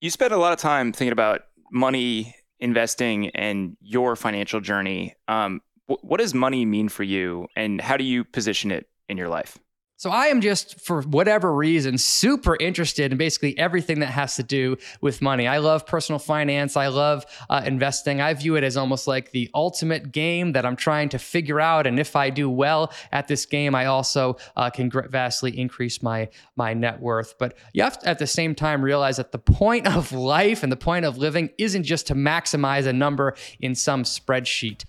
You 0.00 0.10
spend 0.10 0.32
a 0.32 0.38
lot 0.38 0.52
of 0.52 0.58
time 0.58 0.92
thinking 0.92 1.12
about 1.12 1.42
money 1.70 2.34
investing 2.60 3.30
and 3.30 3.76
your 3.80 4.16
financial 4.16 4.60
journey. 4.60 5.14
Um, 5.28 5.60
what 5.88 6.18
does 6.18 6.34
money 6.34 6.64
mean 6.64 6.88
for 6.88 7.02
you, 7.02 7.48
and 7.56 7.80
how 7.80 7.96
do 7.96 8.04
you 8.04 8.24
position 8.24 8.70
it 8.70 8.88
in 9.08 9.16
your 9.16 9.28
life? 9.28 9.58
So 10.00 10.10
I 10.10 10.26
am 10.26 10.40
just, 10.40 10.78
for 10.78 11.02
whatever 11.02 11.52
reason, 11.52 11.98
super 11.98 12.56
interested 12.60 13.10
in 13.10 13.18
basically 13.18 13.58
everything 13.58 13.98
that 13.98 14.10
has 14.10 14.36
to 14.36 14.44
do 14.44 14.76
with 15.00 15.20
money. 15.20 15.48
I 15.48 15.58
love 15.58 15.88
personal 15.88 16.20
finance. 16.20 16.76
I 16.76 16.86
love 16.86 17.26
uh, 17.50 17.64
investing. 17.66 18.20
I 18.20 18.32
view 18.34 18.54
it 18.54 18.62
as 18.62 18.76
almost 18.76 19.08
like 19.08 19.32
the 19.32 19.50
ultimate 19.54 20.12
game 20.12 20.52
that 20.52 20.64
I'm 20.64 20.76
trying 20.76 21.08
to 21.08 21.18
figure 21.18 21.60
out. 21.60 21.84
And 21.84 21.98
if 21.98 22.14
I 22.14 22.30
do 22.30 22.48
well 22.48 22.92
at 23.10 23.26
this 23.26 23.44
game, 23.44 23.74
I 23.74 23.86
also 23.86 24.36
uh, 24.54 24.70
can 24.70 24.88
vastly 24.88 25.58
increase 25.58 26.00
my 26.00 26.28
my 26.54 26.74
net 26.74 27.00
worth. 27.00 27.36
But 27.36 27.58
you 27.72 27.82
have 27.82 27.98
to, 27.98 28.08
at 28.08 28.20
the 28.20 28.26
same 28.28 28.54
time, 28.54 28.82
realize 28.82 29.16
that 29.16 29.32
the 29.32 29.38
point 29.40 29.88
of 29.88 30.12
life 30.12 30.62
and 30.62 30.70
the 30.70 30.76
point 30.76 31.06
of 31.06 31.18
living 31.18 31.50
isn't 31.58 31.82
just 31.82 32.06
to 32.06 32.14
maximize 32.14 32.86
a 32.86 32.92
number 32.92 33.34
in 33.58 33.74
some 33.74 34.04
spreadsheet 34.04 34.84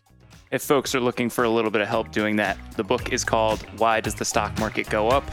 if 0.52 0.64
folks 0.64 0.96
are 0.96 1.00
looking 1.00 1.30
for 1.30 1.44
a 1.44 1.50
little 1.50 1.70
bit 1.70 1.82
of 1.82 1.88
help 1.88 2.12
doing 2.12 2.36
that. 2.38 2.58
The 2.76 2.84
book 2.84 3.14
is 3.14 3.24
called 3.24 3.62
Why 3.78 4.02
Does 4.02 4.16
the 4.16 4.26
Stock 4.26 4.58
Market 4.60 4.90
Go 4.90 5.10
Up? 5.10 5.24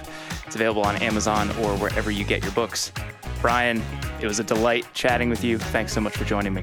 It's 0.46 0.56
available 0.56 0.82
on 0.82 0.96
Amazon 0.96 1.48
or 1.62 1.76
wherever 1.76 2.10
you 2.10 2.24
get 2.24 2.42
your 2.42 2.52
books. 2.52 2.92
Brian, 3.40 3.82
it 4.20 4.26
was 4.26 4.40
a 4.40 4.44
delight 4.44 4.86
chatting 4.92 5.30
with 5.30 5.42
you. 5.42 5.58
Thanks 5.58 5.92
so 5.92 6.00
much 6.00 6.16
for 6.16 6.24
joining 6.24 6.52
me. 6.52 6.62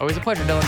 Always 0.00 0.16
a 0.16 0.20
pleasure, 0.20 0.44
Dylan. 0.44 0.64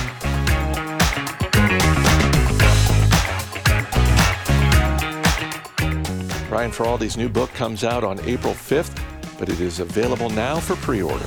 Brian 6.49 6.71
Feroldi's 6.71 7.19
new 7.19 7.29
book 7.29 7.51
comes 7.51 7.85
out 7.85 8.03
on 8.03 8.19
April 8.21 8.55
5th, 8.55 8.99
but 9.39 9.51
it 9.51 9.61
is 9.61 9.81
available 9.81 10.31
now 10.31 10.59
for 10.59 10.75
pre 10.77 11.03
order. 11.03 11.27